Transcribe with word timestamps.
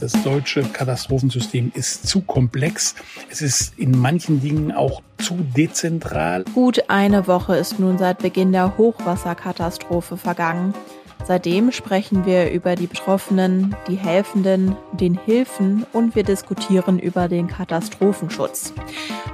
Das 0.00 0.12
deutsche 0.22 0.62
Katastrophensystem 0.62 1.72
ist 1.74 2.06
zu 2.06 2.20
komplex. 2.20 2.94
Es 3.30 3.42
ist 3.42 3.76
in 3.78 3.98
manchen 3.98 4.40
Dingen 4.40 4.70
auch 4.70 5.02
zu 5.18 5.34
dezentral. 5.56 6.44
Gut 6.54 6.84
eine 6.88 7.26
Woche 7.26 7.56
ist 7.56 7.80
nun 7.80 7.98
seit 7.98 8.18
Beginn 8.18 8.52
der 8.52 8.78
Hochwasserkatastrophe 8.78 10.16
vergangen. 10.16 10.72
Seitdem 11.24 11.72
sprechen 11.72 12.24
wir 12.24 12.52
über 12.52 12.76
die 12.76 12.86
Betroffenen, 12.86 13.74
die 13.88 13.96
Helfenden, 13.96 14.76
den 14.92 15.18
Hilfen 15.18 15.84
und 15.92 16.14
wir 16.14 16.22
diskutieren 16.22 16.98
über 17.00 17.28
den 17.28 17.48
Katastrophenschutz. 17.48 18.72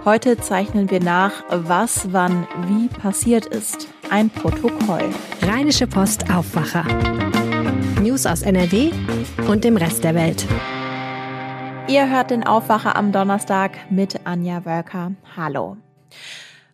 Heute 0.04 0.38
zeichnen 0.38 0.90
wir 0.90 1.00
nach, 1.00 1.44
was 1.50 2.12
wann 2.12 2.48
wie 2.68 2.88
passiert 2.88 3.46
ist. 3.46 3.86
Ein 4.10 4.30
Protokoll. 4.30 5.04
Rheinische 5.42 5.86
Post 5.86 6.30
Aufwacher. 6.30 6.84
News 8.14 8.26
aus 8.26 8.42
NRW 8.42 8.92
und 9.48 9.64
dem 9.64 9.76
Rest 9.76 10.04
der 10.04 10.14
Welt. 10.14 10.46
Ihr 11.88 12.08
hört 12.08 12.30
den 12.30 12.46
Aufwacher 12.46 12.94
am 12.94 13.10
Donnerstag 13.10 13.90
mit 13.90 14.24
Anja 14.24 14.64
Wölker. 14.64 15.10
Hallo. 15.36 15.76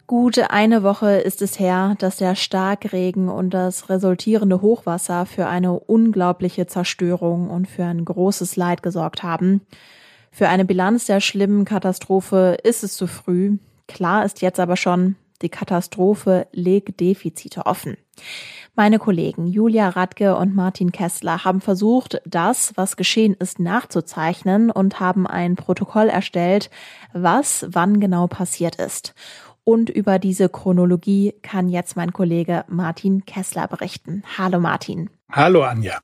Gute 0.07 0.51
eine 0.51 0.83
Woche 0.83 1.13
ist 1.13 1.41
es 1.41 1.59
her, 1.59 1.95
dass 1.99 2.19
der 2.19 2.35
Starkregen 2.35 3.31
und 3.31 3.55
das 3.55 3.89
resultierende 3.89 4.61
Hochwasser 4.61 5.25
für 5.25 5.47
eine 5.47 5.81
unglaubliche 5.81 6.67
Zerstörung 6.67 7.49
und 7.49 7.69
für 7.69 7.87
ein 7.87 8.05
großes 8.05 8.57
Leid 8.57 8.83
gesorgt 8.83 9.23
haben. 9.23 9.63
Für 10.31 10.51
eine 10.51 10.67
Bilanz 10.67 11.07
der 11.07 11.21
schlimmen 11.21 11.65
Katastrophe 11.65 12.59
ist 12.63 12.85
es 12.85 12.99
zu 12.99 13.07
früh. 13.07 13.57
Klar 13.89 14.27
ist 14.27 14.43
jetzt 14.43 14.61
aber 14.61 14.77
schon, 14.77 15.17
die 15.43 15.49
Katastrophe 15.49 16.47
legt 16.53 17.01
Defizite 17.01 17.67
offen. 17.67 17.97
Meine 18.75 18.99
Kollegen 18.99 19.47
Julia 19.47 19.89
Radke 19.89 20.37
und 20.37 20.55
Martin 20.55 20.93
Kessler 20.93 21.45
haben 21.45 21.61
versucht, 21.61 22.21
das, 22.25 22.73
was 22.77 22.97
geschehen 22.97 23.35
ist, 23.35 23.59
nachzuzeichnen 23.59 24.71
und 24.71 25.01
haben 25.01 25.27
ein 25.27 25.57
Protokoll 25.57 26.09
erstellt, 26.09 26.71
was 27.13 27.67
wann 27.71 28.01
genau 28.01 28.27
passiert 28.27 28.77
ist. 28.77 29.15
Und 29.65 29.91
über 29.91 30.19
diese 30.19 30.49
Chronologie 30.49 31.35
kann 31.43 31.69
jetzt 31.69 31.97
mein 31.97 32.13
Kollege 32.13 32.65
Martin 32.69 33.25
Kessler 33.25 33.69
berichten. 33.69 34.23
Hallo 34.39 34.59
Martin. 34.59 35.11
Hallo 35.31 35.63
Anja. 35.63 35.99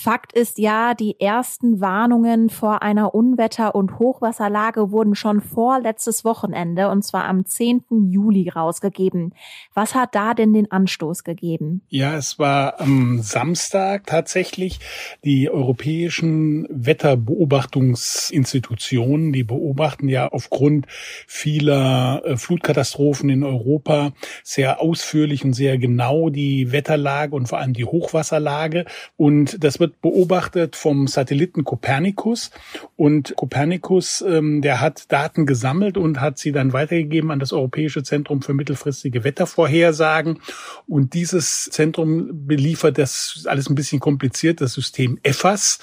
Fakt 0.00 0.32
ist 0.32 0.58
ja, 0.58 0.94
die 0.94 1.20
ersten 1.20 1.82
Warnungen 1.82 2.48
vor 2.48 2.80
einer 2.80 3.14
Unwetter- 3.14 3.74
und 3.74 3.98
Hochwasserlage 3.98 4.92
wurden 4.92 5.14
schon 5.14 5.42
vor 5.42 5.78
letztes 5.78 6.24
Wochenende, 6.24 6.88
und 6.88 7.02
zwar 7.02 7.24
am 7.24 7.44
10. 7.44 8.08
Juli 8.08 8.48
rausgegeben. 8.48 9.34
Was 9.74 9.94
hat 9.94 10.14
da 10.14 10.32
denn 10.32 10.54
den 10.54 10.72
Anstoß 10.72 11.22
gegeben? 11.22 11.82
Ja, 11.90 12.16
es 12.16 12.38
war 12.38 12.80
am 12.80 13.20
Samstag 13.20 14.06
tatsächlich 14.06 14.80
die 15.22 15.50
europäischen 15.50 16.66
Wetterbeobachtungsinstitutionen, 16.70 19.34
die 19.34 19.44
beobachten 19.44 20.08
ja 20.08 20.28
aufgrund 20.28 20.86
vieler 21.26 22.22
äh, 22.24 22.38
Flutkatastrophen 22.38 23.28
in 23.28 23.44
Europa 23.44 24.12
sehr 24.44 24.80
ausführlich 24.80 25.44
und 25.44 25.52
sehr 25.52 25.76
genau 25.76 26.30
die 26.30 26.72
Wetterlage 26.72 27.36
und 27.36 27.48
vor 27.48 27.58
allem 27.58 27.74
die 27.74 27.84
Hochwasserlage. 27.84 28.86
Und 29.18 29.62
das 29.62 29.78
wird 29.78 29.89
wird 29.90 30.00
beobachtet 30.00 30.76
vom 30.76 31.06
Satelliten 31.06 31.64
Copernicus 31.64 32.50
und 32.96 33.34
Copernicus, 33.36 34.22
ähm, 34.26 34.62
der 34.62 34.80
hat 34.80 35.10
Daten 35.10 35.46
gesammelt 35.46 35.96
und 35.96 36.20
hat 36.20 36.38
sie 36.38 36.52
dann 36.52 36.72
weitergegeben 36.72 37.30
an 37.30 37.38
das 37.38 37.52
Europäische 37.52 38.02
Zentrum 38.02 38.42
für 38.42 38.54
mittelfristige 38.54 39.24
Wettervorhersagen 39.24 40.40
und 40.86 41.14
dieses 41.14 41.64
Zentrum 41.70 42.46
beliefert 42.46 42.98
das 42.98 43.44
alles 43.46 43.68
ein 43.68 43.74
bisschen 43.74 44.00
kompliziert, 44.00 44.60
das 44.60 44.74
System 44.74 45.18
EFAS. 45.22 45.78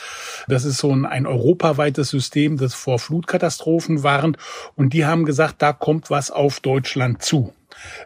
Das 0.47 0.65
ist 0.65 0.77
so 0.77 0.91
ein, 0.91 1.05
ein 1.05 1.25
europaweites 1.25 2.09
System, 2.09 2.57
das 2.57 2.73
vor 2.73 2.99
Flutkatastrophen 2.99 4.03
warnt 4.03 4.37
und 4.75 4.93
die 4.93 5.05
haben 5.05 5.25
gesagt, 5.25 5.61
da 5.61 5.73
kommt 5.73 6.09
was 6.09 6.31
auf 6.31 6.59
Deutschland 6.59 7.21
zu. 7.21 7.53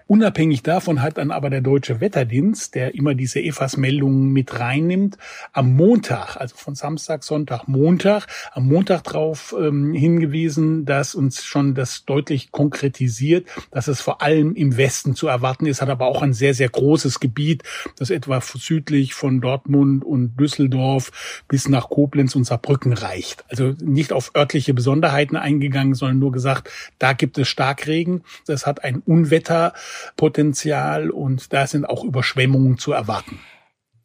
Unabhängig 0.08 0.64
davon 0.64 1.02
hat 1.02 1.18
dann 1.18 1.32
aber 1.32 1.50
der 1.50 1.62
Deutsche 1.62 2.02
Wetterdienst, 2.02 2.76
der 2.76 2.96
immer 2.96 3.16
diese 3.16 3.40
EFAS-Meldungen 3.40 4.32
mit 4.32 4.60
reinnimmt, 4.60 5.18
am 5.54 5.74
Montag, 5.74 6.36
also 6.38 6.56
von 6.56 6.76
Samstag, 6.76 7.24
Sonntag, 7.24 7.68
Montag, 7.68 8.28
am 8.52 8.68
Montag 8.68 9.04
darauf 9.04 9.56
ähm, 9.58 9.94
hingewiesen, 9.94 10.86
dass 10.86 11.16
uns 11.16 11.44
schon 11.44 11.76
das 11.76 12.06
deutlich 12.06 12.52
konkretisiert, 12.52 13.48
dass 13.72 13.88
es 13.88 14.02
vor 14.02 14.22
allem 14.22 14.56
im 14.56 14.76
Westen 14.78 15.16
zu 15.16 15.28
erwarten 15.28 15.66
ist, 15.66 15.82
hat 15.82 15.90
aber 15.90 16.08
auch 16.08 16.22
ein 16.22 16.34
sehr, 16.34 16.54
sehr 16.54 16.70
großes 16.70 17.20
Gebiet, 17.20 17.64
das 17.98 18.10
etwa 18.10 18.42
südlich 18.42 19.14
von 19.14 19.42
Dortmund 19.42 20.04
und 20.04 20.36
Düsseldorf 20.38 21.44
bis 21.48 21.70
nach 21.70 21.90
Koblenz 21.90 22.36
und 22.36 22.44
Saarbrücken 22.44 22.94
reicht. 22.94 23.46
Also 23.50 23.76
nicht 23.82 24.12
auf 24.12 24.32
örtliche 24.36 24.74
Besonderheiten 24.74 25.38
eingegangen, 25.38 25.94
sondern 25.94 26.20
nur 26.20 26.32
gesagt, 26.32 26.70
da 27.00 27.14
gibt 27.14 27.38
es 27.38 27.48
Starkregen. 27.48 28.24
Das 28.46 28.66
hat 28.66 28.84
ein 28.84 28.98
Unwetter 29.06 29.51
Wasserpotenzial 29.52 31.10
und 31.10 31.54
da 31.54 31.68
sind 31.68 31.86
auch 31.86 32.04
Überschwemmungen 32.04 32.78
zu 32.78 32.92
erwarten. 32.92 33.40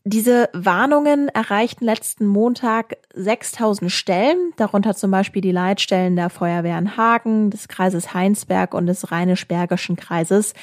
Diese 0.05 0.49
Warnungen 0.53 1.29
erreichten 1.31 1.85
letzten 1.85 2.27
Montag 2.27 2.97
6000 3.15 3.91
Stellen, 3.91 4.53
darunter 4.57 4.95
zum 4.95 5.11
Beispiel 5.11 5.43
die 5.43 5.51
Leitstellen 5.51 6.15
der 6.15 6.31
Feuerwehr 6.31 6.79
in 6.79 6.97
Hagen, 6.97 7.51
des 7.51 7.67
Kreises 7.67 8.15
Heinsberg 8.15 8.73
und 8.73 8.87
des 8.87 9.11
Rheinisch-Bergischen 9.11 9.97
Kreises. 9.97 10.55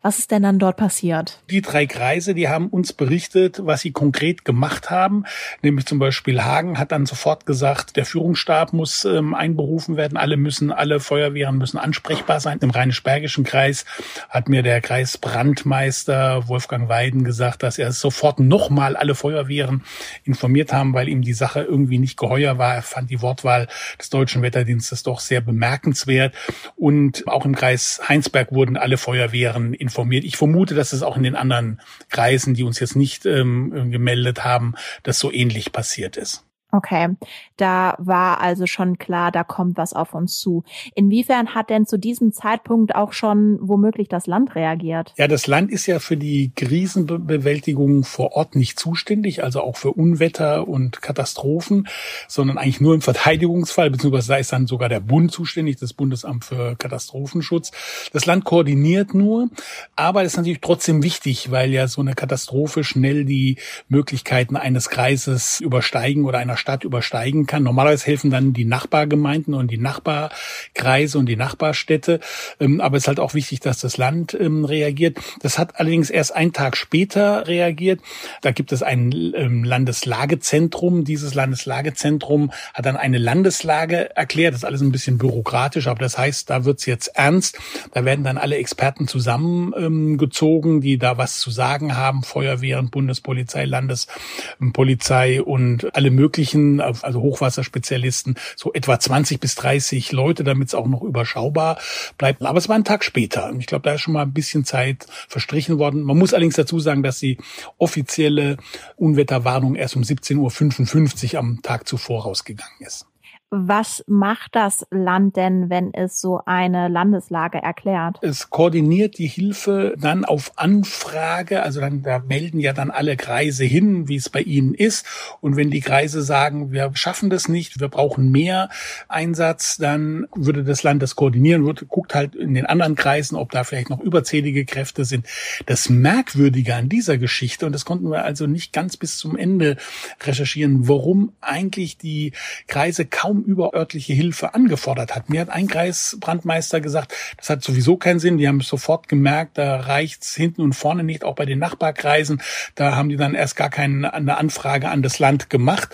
Was 0.00 0.20
ist 0.20 0.30
denn 0.30 0.44
dann 0.44 0.60
dort 0.60 0.76
passiert? 0.76 1.40
Die 1.50 1.60
drei 1.60 1.86
Kreise, 1.86 2.32
die 2.32 2.48
haben 2.48 2.68
uns 2.68 2.92
berichtet, 2.92 3.60
was 3.64 3.80
sie 3.80 3.90
konkret 3.90 4.44
gemacht 4.44 4.90
haben. 4.90 5.24
Nämlich 5.62 5.86
zum 5.86 5.98
Beispiel 5.98 6.44
Hagen 6.44 6.78
hat 6.78 6.92
dann 6.92 7.04
sofort 7.04 7.46
gesagt, 7.46 7.96
der 7.96 8.04
Führungsstab 8.04 8.72
muss 8.72 9.04
ähm, 9.04 9.34
einberufen 9.34 9.96
werden. 9.96 10.16
Alle 10.16 10.36
müssen, 10.36 10.70
alle 10.70 11.00
Feuerwehren 11.00 11.58
müssen 11.58 11.78
ansprechbar 11.78 12.38
sein. 12.38 12.58
Im 12.60 12.70
Rheinisch-Bergischen 12.70 13.42
Kreis 13.42 13.84
hat 14.28 14.48
mir 14.48 14.62
der 14.62 14.80
Kreisbrandmeister 14.80 16.46
Wolfgang 16.46 16.88
Weiden 16.88 17.24
gesagt, 17.24 17.64
dass 17.64 17.76
er 17.76 17.90
sofort 17.90 18.38
nochmal 18.38 18.94
alle 18.94 19.16
Feuerwehren 19.16 19.82
informiert 20.22 20.72
haben, 20.72 20.94
weil 20.94 21.08
ihm 21.08 21.22
die 21.22 21.32
Sache 21.32 21.62
irgendwie 21.62 21.98
nicht 21.98 22.16
geheuer 22.16 22.56
war. 22.56 22.76
Er 22.76 22.82
fand 22.82 23.10
die 23.10 23.20
Wortwahl 23.20 23.66
des 23.98 24.10
Deutschen 24.10 24.42
Wetterdienstes 24.42 25.02
doch 25.02 25.18
sehr 25.18 25.40
bemerkenswert. 25.40 26.36
Und 26.76 27.26
auch 27.26 27.44
im 27.44 27.56
Kreis 27.56 28.00
Heinsberg 28.08 28.52
wurden 28.52 28.76
alle 28.76 28.96
Feuerwehren 28.96 29.74
informiert. 29.88 30.24
Ich 30.24 30.36
vermute, 30.36 30.74
dass 30.74 30.92
es 30.92 31.02
auch 31.02 31.16
in 31.16 31.22
den 31.22 31.36
anderen 31.36 31.80
Kreisen, 32.08 32.54
die 32.54 32.62
uns 32.62 32.78
jetzt 32.80 32.96
nicht 32.96 33.26
ähm, 33.26 33.90
gemeldet 33.90 34.44
haben, 34.44 34.74
dass 35.02 35.18
so 35.18 35.32
ähnlich 35.32 35.72
passiert 35.72 36.16
ist. 36.16 36.47
Okay, 36.70 37.16
da 37.56 37.94
war 37.96 38.42
also 38.42 38.66
schon 38.66 38.98
klar, 38.98 39.32
da 39.32 39.42
kommt 39.42 39.78
was 39.78 39.94
auf 39.94 40.12
uns 40.12 40.38
zu. 40.38 40.64
Inwiefern 40.94 41.54
hat 41.54 41.70
denn 41.70 41.86
zu 41.86 41.98
diesem 41.98 42.30
Zeitpunkt 42.34 42.94
auch 42.94 43.14
schon 43.14 43.58
womöglich 43.62 44.08
das 44.08 44.26
Land 44.26 44.54
reagiert? 44.54 45.14
Ja, 45.16 45.28
das 45.28 45.46
Land 45.46 45.70
ist 45.70 45.86
ja 45.86 45.98
für 45.98 46.18
die 46.18 46.52
Krisenbewältigung 46.54 48.04
vor 48.04 48.32
Ort 48.32 48.54
nicht 48.54 48.78
zuständig, 48.78 49.42
also 49.42 49.62
auch 49.62 49.78
für 49.78 49.92
Unwetter 49.92 50.68
und 50.68 51.00
Katastrophen, 51.00 51.88
sondern 52.28 52.58
eigentlich 52.58 52.82
nur 52.82 52.94
im 52.94 53.00
Verteidigungsfall, 53.00 53.90
beziehungsweise 53.90 54.28
da 54.28 54.36
ist 54.36 54.52
dann 54.52 54.66
sogar 54.66 54.90
der 54.90 55.00
Bund 55.00 55.32
zuständig, 55.32 55.78
das 55.78 55.94
Bundesamt 55.94 56.44
für 56.44 56.76
Katastrophenschutz. 56.76 57.70
Das 58.12 58.26
Land 58.26 58.44
koordiniert 58.44 59.14
nur, 59.14 59.48
aber 59.96 60.22
ist 60.22 60.36
natürlich 60.36 60.60
trotzdem 60.60 61.02
wichtig, 61.02 61.50
weil 61.50 61.70
ja 61.72 61.88
so 61.88 62.02
eine 62.02 62.14
Katastrophe 62.14 62.84
schnell 62.84 63.24
die 63.24 63.56
Möglichkeiten 63.88 64.56
eines 64.56 64.90
Kreises 64.90 65.60
übersteigen 65.60 66.26
oder 66.26 66.36
einer 66.36 66.57
Stadt 66.58 66.84
übersteigen 66.84 67.46
kann. 67.46 67.62
Normalerweise 67.62 68.06
helfen 68.06 68.30
dann 68.30 68.52
die 68.52 68.64
Nachbargemeinden 68.64 69.54
und 69.54 69.70
die 69.70 69.78
Nachbarkreise 69.78 71.18
und 71.18 71.26
die 71.26 71.36
Nachbarstädte. 71.36 72.20
Ähm, 72.60 72.80
aber 72.80 72.96
es 72.96 73.04
ist 73.04 73.08
halt 73.08 73.20
auch 73.20 73.34
wichtig, 73.34 73.60
dass 73.60 73.80
das 73.80 73.96
Land 73.96 74.36
ähm, 74.38 74.64
reagiert. 74.64 75.18
Das 75.40 75.58
hat 75.58 75.78
allerdings 75.78 76.10
erst 76.10 76.34
einen 76.34 76.52
Tag 76.52 76.76
später 76.76 77.46
reagiert. 77.46 78.00
Da 78.42 78.50
gibt 78.50 78.72
es 78.72 78.82
ein 78.82 79.12
ähm, 79.34 79.64
Landeslagezentrum. 79.64 81.04
Dieses 81.04 81.34
Landeslagezentrum 81.34 82.50
hat 82.74 82.86
dann 82.86 82.96
eine 82.96 83.18
Landeslage 83.18 84.16
erklärt. 84.16 84.54
Das 84.54 84.60
ist 84.60 84.64
alles 84.64 84.80
ein 84.80 84.92
bisschen 84.92 85.18
bürokratisch, 85.18 85.86
aber 85.86 86.00
das 86.00 86.18
heißt, 86.18 86.50
da 86.50 86.64
wird's 86.64 86.86
jetzt 86.86 87.08
ernst. 87.14 87.58
Da 87.92 88.04
werden 88.04 88.24
dann 88.24 88.38
alle 88.38 88.56
Experten 88.56 89.06
zusammengezogen, 89.06 90.80
die 90.80 90.98
da 90.98 91.18
was 91.18 91.38
zu 91.38 91.50
sagen 91.50 91.96
haben. 91.96 92.22
Feuerwehren, 92.22 92.90
Bundespolizei, 92.90 93.64
Landespolizei 93.64 95.42
und 95.42 95.94
alle 95.94 96.10
möglichen 96.10 96.47
möglichen, 96.54 96.80
also 96.80 97.20
Hochwasserspezialisten, 97.20 98.36
so 98.56 98.72
etwa 98.72 98.98
20 98.98 99.40
bis 99.40 99.54
30 99.56 100.12
Leute, 100.12 100.44
damit 100.44 100.68
es 100.68 100.74
auch 100.74 100.86
noch 100.86 101.02
überschaubar 101.02 101.78
bleibt. 102.16 102.42
Aber 102.42 102.58
es 102.58 102.68
war 102.68 102.76
ein 102.76 102.84
Tag 102.84 103.04
später. 103.04 103.52
Ich 103.58 103.66
glaube, 103.66 103.82
da 103.82 103.94
ist 103.94 104.02
schon 104.02 104.14
mal 104.14 104.22
ein 104.22 104.32
bisschen 104.32 104.64
Zeit 104.64 105.06
verstrichen 105.28 105.78
worden. 105.78 106.02
Man 106.02 106.18
muss 106.18 106.32
allerdings 106.32 106.56
dazu 106.56 106.80
sagen, 106.80 107.02
dass 107.02 107.18
die 107.18 107.38
offizielle 107.78 108.56
Unwetterwarnung 108.96 109.74
erst 109.74 109.96
um 109.96 110.02
17.55 110.02 111.34
Uhr 111.34 111.40
am 111.40 111.62
Tag 111.62 111.88
zuvor 111.88 112.22
rausgegangen 112.22 112.80
ist. 112.80 113.06
Was 113.50 114.04
macht 114.06 114.56
das 114.56 114.86
Land 114.90 115.36
denn, 115.36 115.70
wenn 115.70 115.94
es 115.94 116.20
so 116.20 116.42
eine 116.44 116.88
Landeslage 116.88 117.56
erklärt? 117.56 118.18
Es 118.20 118.50
koordiniert 118.50 119.16
die 119.16 119.26
Hilfe 119.26 119.94
dann 119.98 120.26
auf 120.26 120.52
Anfrage, 120.56 121.62
also 121.62 121.80
dann 121.80 122.02
da 122.02 122.18
melden 122.18 122.60
ja 122.60 122.74
dann 122.74 122.90
alle 122.90 123.16
Kreise 123.16 123.64
hin, 123.64 124.06
wie 124.06 124.16
es 124.16 124.28
bei 124.28 124.42
ihnen 124.42 124.74
ist. 124.74 125.06
Und 125.40 125.56
wenn 125.56 125.70
die 125.70 125.80
Kreise 125.80 126.20
sagen, 126.20 126.72
wir 126.72 126.90
schaffen 126.92 127.30
das 127.30 127.48
nicht, 127.48 127.80
wir 127.80 127.88
brauchen 127.88 128.30
mehr 128.30 128.68
Einsatz, 129.08 129.78
dann 129.78 130.26
würde 130.34 130.62
das 130.62 130.82
Land 130.82 131.02
das 131.02 131.16
koordinieren, 131.16 131.64
würde, 131.64 131.86
guckt 131.86 132.14
halt 132.14 132.34
in 132.34 132.52
den 132.52 132.66
anderen 132.66 132.96
Kreisen, 132.96 133.34
ob 133.34 133.50
da 133.52 133.64
vielleicht 133.64 133.88
noch 133.88 134.00
überzählige 134.00 134.66
Kräfte 134.66 135.06
sind. 135.06 135.26
Das 135.64 135.88
Merkwürdige 135.88 136.74
an 136.74 136.90
dieser 136.90 137.16
Geschichte, 137.16 137.64
und 137.64 137.72
das 137.72 137.86
konnten 137.86 138.10
wir 138.10 138.24
also 138.24 138.46
nicht 138.46 138.74
ganz 138.74 138.98
bis 138.98 139.16
zum 139.16 139.38
Ende 139.38 139.78
recherchieren, 140.22 140.86
warum 140.86 141.32
eigentlich 141.40 141.96
die 141.96 142.32
Kreise 142.66 143.06
kaum 143.06 143.37
kaum 143.38 143.44
überörtliche 143.44 144.12
Hilfe 144.12 144.54
angefordert 144.54 145.14
hat. 145.14 145.30
Mir 145.30 145.40
hat 145.40 145.50
ein 145.50 145.66
Kreisbrandmeister 145.66 146.80
gesagt, 146.80 147.14
das 147.36 147.50
hat 147.50 147.62
sowieso 147.62 147.96
keinen 147.96 148.18
Sinn. 148.18 148.38
Die 148.38 148.48
haben 148.48 148.60
sofort 148.60 149.08
gemerkt, 149.08 149.58
da 149.58 149.80
reicht's 149.80 150.34
hinten 150.34 150.62
und 150.62 150.72
vorne 150.72 151.04
nicht, 151.04 151.24
auch 151.24 151.34
bei 151.34 151.46
den 151.46 151.58
Nachbarkreisen. 151.58 152.40
Da 152.74 152.96
haben 152.96 153.08
die 153.08 153.16
dann 153.16 153.34
erst 153.34 153.56
gar 153.56 153.70
keine 153.70 154.12
eine 154.12 154.38
Anfrage 154.38 154.88
an 154.88 155.02
das 155.02 155.18
Land 155.18 155.50
gemacht. 155.50 155.90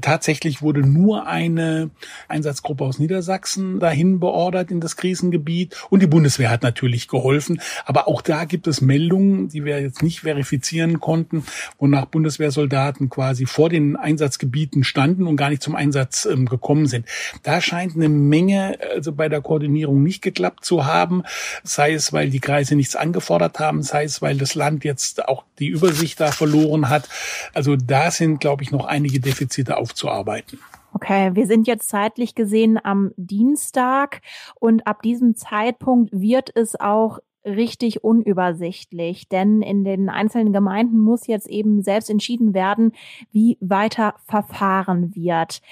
Tatsächlich 0.00 0.62
wurde 0.62 0.80
nur 0.80 1.26
eine 1.26 1.90
Einsatzgruppe 2.28 2.84
aus 2.84 2.98
Niedersachsen 2.98 3.80
dahin 3.80 4.20
beordert 4.20 4.70
in 4.70 4.80
das 4.80 4.96
Krisengebiet 4.96 5.76
und 5.90 6.02
die 6.02 6.06
Bundeswehr 6.06 6.50
hat 6.50 6.62
natürlich 6.62 7.08
geholfen. 7.08 7.60
Aber 7.84 8.08
auch 8.08 8.22
da 8.22 8.44
gibt 8.44 8.66
es 8.66 8.80
Meldungen, 8.80 9.48
die 9.48 9.64
wir 9.64 9.80
jetzt 9.80 10.02
nicht 10.02 10.20
verifizieren 10.20 11.00
konnten, 11.00 11.44
wonach 11.78 12.06
Bundeswehrsoldaten 12.06 13.08
quasi 13.10 13.46
vor 13.46 13.68
den 13.68 13.96
Einsatzgebieten 13.96 14.84
standen 14.84 15.26
und 15.26 15.36
gar 15.36 15.50
nicht 15.50 15.62
zum 15.62 15.74
Einsatz 15.74 16.26
ähm, 16.30 16.46
gekommen 16.46 16.79
gekommen 16.80 16.86
sind. 16.86 17.06
Da 17.42 17.60
scheint 17.60 17.96
eine 17.96 18.08
Menge 18.08 18.78
also 18.94 19.12
bei 19.12 19.28
der 19.28 19.40
Koordinierung 19.40 20.02
nicht 20.02 20.22
geklappt 20.22 20.64
zu 20.64 20.86
haben, 20.86 21.22
sei 21.62 21.92
es, 21.92 22.12
weil 22.12 22.30
die 22.30 22.40
Kreise 22.40 22.74
nichts 22.76 22.96
angefordert 22.96 23.58
haben, 23.58 23.82
sei 23.82 24.04
es, 24.04 24.22
weil 24.22 24.36
das 24.38 24.54
Land 24.54 24.84
jetzt 24.84 25.28
auch 25.28 25.44
die 25.58 25.68
Übersicht 25.68 26.20
da 26.20 26.32
verloren 26.32 26.88
hat. 26.88 27.08
Also 27.54 27.76
da 27.76 28.10
sind, 28.10 28.40
glaube 28.40 28.62
ich, 28.62 28.70
noch 28.70 28.86
einige 28.86 29.20
Defizite 29.20 29.76
aufzuarbeiten. 29.76 30.58
Okay, 30.92 31.30
wir 31.34 31.46
sind 31.46 31.68
jetzt 31.68 31.88
zeitlich 31.88 32.34
gesehen 32.34 32.78
am 32.82 33.12
Dienstag 33.16 34.22
und 34.56 34.88
ab 34.88 35.02
diesem 35.02 35.36
Zeitpunkt 35.36 36.10
wird 36.12 36.50
es 36.56 36.78
auch 36.78 37.20
richtig 37.44 38.04
unübersichtlich, 38.04 39.28
denn 39.28 39.62
in 39.62 39.84
den 39.84 40.08
einzelnen 40.08 40.52
Gemeinden 40.52 40.98
muss 40.98 41.26
jetzt 41.26 41.46
eben 41.48 41.82
selbst 41.82 42.10
entschieden 42.10 42.54
werden, 42.54 42.92
wie 43.30 43.56
weiter 43.60 44.14
verfahren 44.26 45.14
wird. 45.14 45.62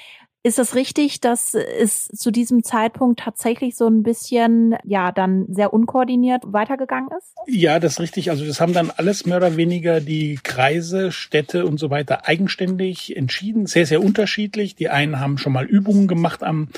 Ist 0.45 0.61
es 0.61 0.77
richtig, 0.77 1.21
dass 1.21 1.55
es 1.55 2.07
zu 2.07 2.31
diesem 2.31 2.63
Zeitpunkt 2.63 3.19
tatsächlich 3.19 3.75
so 3.75 3.89
ein 3.89 4.05
bisschen, 4.05 4.77
ja, 4.85 5.11
dann 5.11 5.47
sehr 5.49 5.73
unkoordiniert 5.73 6.45
weitergegangen 6.47 7.09
ist? 7.19 7.35
Ja, 7.49 7.81
das 7.81 7.95
ist 7.95 8.01
richtig. 8.01 8.31
Also 8.31 8.47
das 8.47 8.61
haben 8.61 8.73
dann 8.73 8.93
alles 8.97 9.27
mehr 9.27 9.39
oder 9.39 9.57
weniger 9.57 10.01
die 10.01 10.39
Kreise, 10.41 11.11
Städte 11.11 11.67
und 11.67 11.81
so 11.81 11.91
weiter 11.91 12.29
eigenständig 12.29 13.17
entschieden. 13.17 13.67
Sehr, 13.67 13.85
sehr 13.85 14.01
unterschiedlich. 14.01 14.77
Die 14.77 14.89
einen 14.89 15.19
haben 15.19 15.39
schon 15.39 15.53
mal 15.53 15.65
Übungen 15.65 16.07
gemacht 16.07 16.45
am 16.45 16.69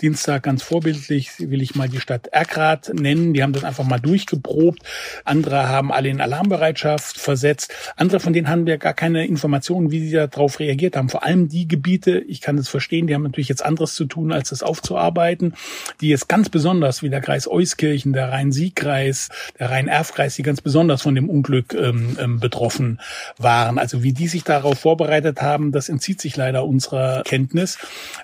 Dienstag. 0.00 0.44
Ganz 0.44 0.62
vorbildlich 0.62 1.32
will 1.40 1.60
ich 1.60 1.74
mal 1.74 1.88
die 1.88 2.00
Stadt 2.00 2.28
Erkrath 2.28 2.92
nennen. 2.94 3.34
Die 3.34 3.42
haben 3.42 3.52
das 3.52 3.64
einfach 3.64 3.84
mal 3.84 3.98
durchgeprobt. 3.98 4.80
Andere 5.24 5.68
haben 5.68 5.90
alle 5.90 6.08
in 6.08 6.20
Alarmbereitschaft 6.20 7.18
versetzt. 7.18 7.74
Andere 7.96 8.20
von 8.20 8.32
denen 8.32 8.48
haben 8.48 8.66
wir 8.66 8.78
gar 8.78 8.94
keine 8.94 9.26
Informationen, 9.26 9.90
wie 9.90 10.06
sie 10.06 10.12
darauf 10.12 10.60
reagiert 10.60 10.96
haben. 10.96 11.08
Vor 11.08 11.24
allem 11.24 11.48
die 11.48 11.66
Gebiete, 11.66 12.20
ich 12.20 12.40
kann 12.40 12.56
es 12.58 12.68
verstehen, 12.68 13.07
die 13.08 13.14
haben 13.14 13.22
natürlich 13.22 13.48
jetzt 13.48 13.64
anderes 13.64 13.94
zu 13.94 14.04
tun, 14.04 14.32
als 14.32 14.50
das 14.50 14.62
aufzuarbeiten, 14.62 15.54
die 16.00 16.08
jetzt 16.08 16.28
ganz 16.28 16.48
besonders, 16.48 17.02
wie 17.02 17.10
der 17.10 17.20
Kreis 17.20 17.48
Euskirchen, 17.48 18.12
der 18.12 18.30
Rhein-Sieg-Kreis, 18.30 19.28
der 19.58 19.70
Rhein-Erf-Kreis, 19.70 20.36
die 20.36 20.42
ganz 20.42 20.60
besonders 20.60 21.02
von 21.02 21.14
dem 21.14 21.28
Unglück 21.28 21.74
ähm, 21.74 22.16
ähm, 22.20 22.40
betroffen 22.40 23.00
waren. 23.36 23.78
Also 23.78 24.02
wie 24.02 24.12
die 24.12 24.28
sich 24.28 24.44
darauf 24.44 24.78
vorbereitet 24.78 25.42
haben, 25.42 25.72
das 25.72 25.88
entzieht 25.88 26.20
sich 26.20 26.36
leider 26.36 26.64
unserer 26.64 27.22
Kenntnis. 27.24 27.78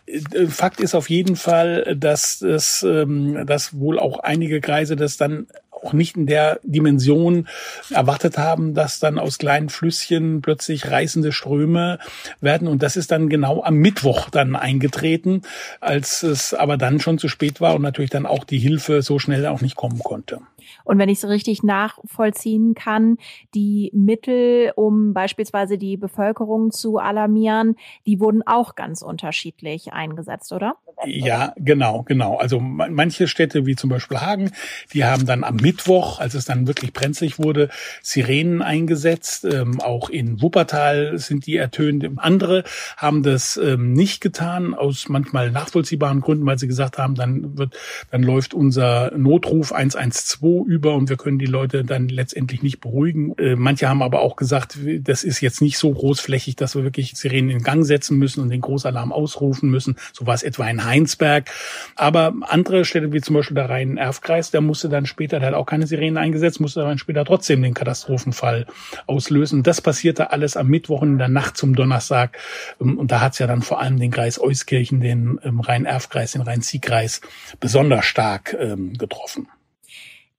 Äh, 0.06 0.46
Fakt 0.46 0.80
ist 0.80 0.94
auf 0.94 1.10
jeden 1.10 1.36
Fall, 1.36 1.96
dass 1.98 2.42
es, 2.42 2.82
ähm, 2.82 3.46
dass 3.46 3.78
wohl 3.78 3.98
auch 3.98 4.20
einige 4.20 4.60
Kreise 4.60 4.96
das 4.96 5.16
dann 5.16 5.46
auch 5.84 5.92
nicht 5.92 6.16
in 6.16 6.26
der 6.26 6.60
Dimension 6.62 7.46
erwartet 7.90 8.38
haben, 8.38 8.74
dass 8.74 8.98
dann 8.98 9.18
aus 9.18 9.38
kleinen 9.38 9.68
Flüsschen 9.68 10.42
plötzlich 10.42 10.90
reißende 10.90 11.32
Ströme 11.32 11.98
werden. 12.40 12.68
Und 12.68 12.82
das 12.82 12.96
ist 12.96 13.10
dann 13.10 13.28
genau 13.28 13.62
am 13.62 13.76
Mittwoch 13.76 14.30
dann 14.30 14.56
eingetreten, 14.56 15.42
als 15.80 16.22
es 16.22 16.54
aber 16.54 16.76
dann 16.76 17.00
schon 17.00 17.18
zu 17.18 17.28
spät 17.28 17.60
war 17.60 17.74
und 17.74 17.82
natürlich 17.82 18.10
dann 18.10 18.26
auch 18.26 18.44
die 18.44 18.58
Hilfe 18.58 19.02
so 19.02 19.18
schnell 19.18 19.46
auch 19.46 19.60
nicht 19.60 19.76
kommen 19.76 19.98
konnte. 19.98 20.40
Und 20.84 20.98
wenn 20.98 21.08
ich 21.08 21.18
es 21.18 21.28
richtig 21.28 21.62
nachvollziehen 21.62 22.74
kann, 22.74 23.18
die 23.54 23.90
Mittel, 23.94 24.72
um 24.76 25.12
beispielsweise 25.12 25.78
die 25.78 25.96
Bevölkerung 25.96 26.70
zu 26.70 26.98
alarmieren, 26.98 27.76
die 28.06 28.20
wurden 28.20 28.42
auch 28.46 28.74
ganz 28.74 29.02
unterschiedlich 29.02 29.92
eingesetzt, 29.92 30.52
oder? 30.52 30.76
Ja, 31.06 31.52
genau, 31.56 32.02
genau. 32.02 32.36
Also 32.36 32.60
manche 32.60 33.28
Städte, 33.28 33.66
wie 33.66 33.76
zum 33.76 33.90
Beispiel 33.90 34.18
Hagen, 34.18 34.52
die 34.92 35.04
haben 35.04 35.26
dann 35.26 35.44
am 35.44 35.56
Mittwoch, 35.56 36.20
als 36.20 36.34
es 36.34 36.44
dann 36.44 36.66
wirklich 36.66 36.92
brenzlig 36.92 37.38
wurde, 37.38 37.68
Sirenen 38.02 38.62
eingesetzt. 38.62 39.44
Ähm, 39.44 39.80
auch 39.80 40.08
in 40.08 40.40
Wuppertal 40.40 41.18
sind 41.18 41.46
die 41.46 41.56
ertönt. 41.56 42.06
Andere 42.16 42.64
haben 42.96 43.22
das 43.22 43.56
ähm, 43.56 43.92
nicht 43.92 44.20
getan, 44.20 44.74
aus 44.74 45.08
manchmal 45.08 45.50
nachvollziehbaren 45.50 46.20
Gründen, 46.20 46.46
weil 46.46 46.58
sie 46.58 46.68
gesagt 46.68 46.98
haben, 46.98 47.14
dann 47.14 47.58
wird, 47.58 47.76
dann 48.10 48.22
läuft 48.22 48.54
unser 48.54 49.10
Notruf 49.16 49.72
112 49.72 50.66
über 50.66 50.94
und 50.94 51.08
wir 51.08 51.16
können 51.16 51.38
die 51.38 51.46
Leute 51.46 51.84
dann 51.84 52.08
letztendlich 52.08 52.62
nicht 52.62 52.80
beruhigen. 52.80 53.36
Äh, 53.38 53.56
manche 53.56 53.88
haben 53.88 54.02
aber 54.02 54.20
auch 54.20 54.36
gesagt, 54.36 54.78
das 55.00 55.24
ist 55.24 55.40
jetzt 55.40 55.60
nicht 55.60 55.78
so 55.78 55.92
großflächig, 55.92 56.56
dass 56.56 56.74
wir 56.74 56.84
wirklich 56.84 57.14
Sirenen 57.16 57.50
in 57.50 57.62
Gang 57.62 57.84
setzen 57.84 58.18
müssen 58.18 58.40
und 58.40 58.50
den 58.50 58.60
Großalarm 58.60 59.12
ausrufen 59.12 59.70
müssen. 59.70 59.96
So 60.12 60.26
war 60.26 60.34
es 60.34 60.42
etwa 60.42 60.68
in 60.68 60.83
Heinsberg. 60.84 61.50
Aber 61.96 62.32
andere 62.42 62.84
Städte, 62.84 63.12
wie 63.12 63.20
zum 63.20 63.36
Beispiel 63.36 63.54
der 63.54 63.68
Rhein-Erf-Kreis, 63.68 64.50
der 64.50 64.60
musste 64.60 64.88
dann 64.88 65.06
später, 65.06 65.38
der 65.38 65.48
hat 65.48 65.54
auch 65.54 65.66
keine 65.66 65.86
Sirenen 65.86 66.18
eingesetzt, 66.18 66.60
musste 66.60 66.80
dann 66.80 66.98
später 66.98 67.24
trotzdem 67.24 67.62
den 67.62 67.74
Katastrophenfall 67.74 68.66
auslösen. 69.06 69.62
Das 69.62 69.80
passierte 69.80 70.32
alles 70.32 70.56
am 70.56 70.68
Mittwoch 70.68 71.02
in 71.02 71.18
der 71.18 71.28
Nacht 71.28 71.56
zum 71.56 71.74
Donnerstag. 71.74 72.38
Ähm, 72.80 72.98
und 72.98 73.10
da 73.10 73.20
hat 73.20 73.32
es 73.32 73.38
ja 73.38 73.46
dann 73.46 73.62
vor 73.62 73.80
allem 73.80 73.98
den 73.98 74.10
Kreis 74.10 74.40
Euskirchen, 74.40 75.00
den 75.00 75.40
ähm, 75.42 75.60
Rhein-Erf-Kreis, 75.60 76.32
den 76.32 76.42
Rhein-Sieg-Kreis 76.42 77.20
besonders 77.60 78.04
stark 78.04 78.56
ähm, 78.58 78.92
getroffen. 78.94 79.48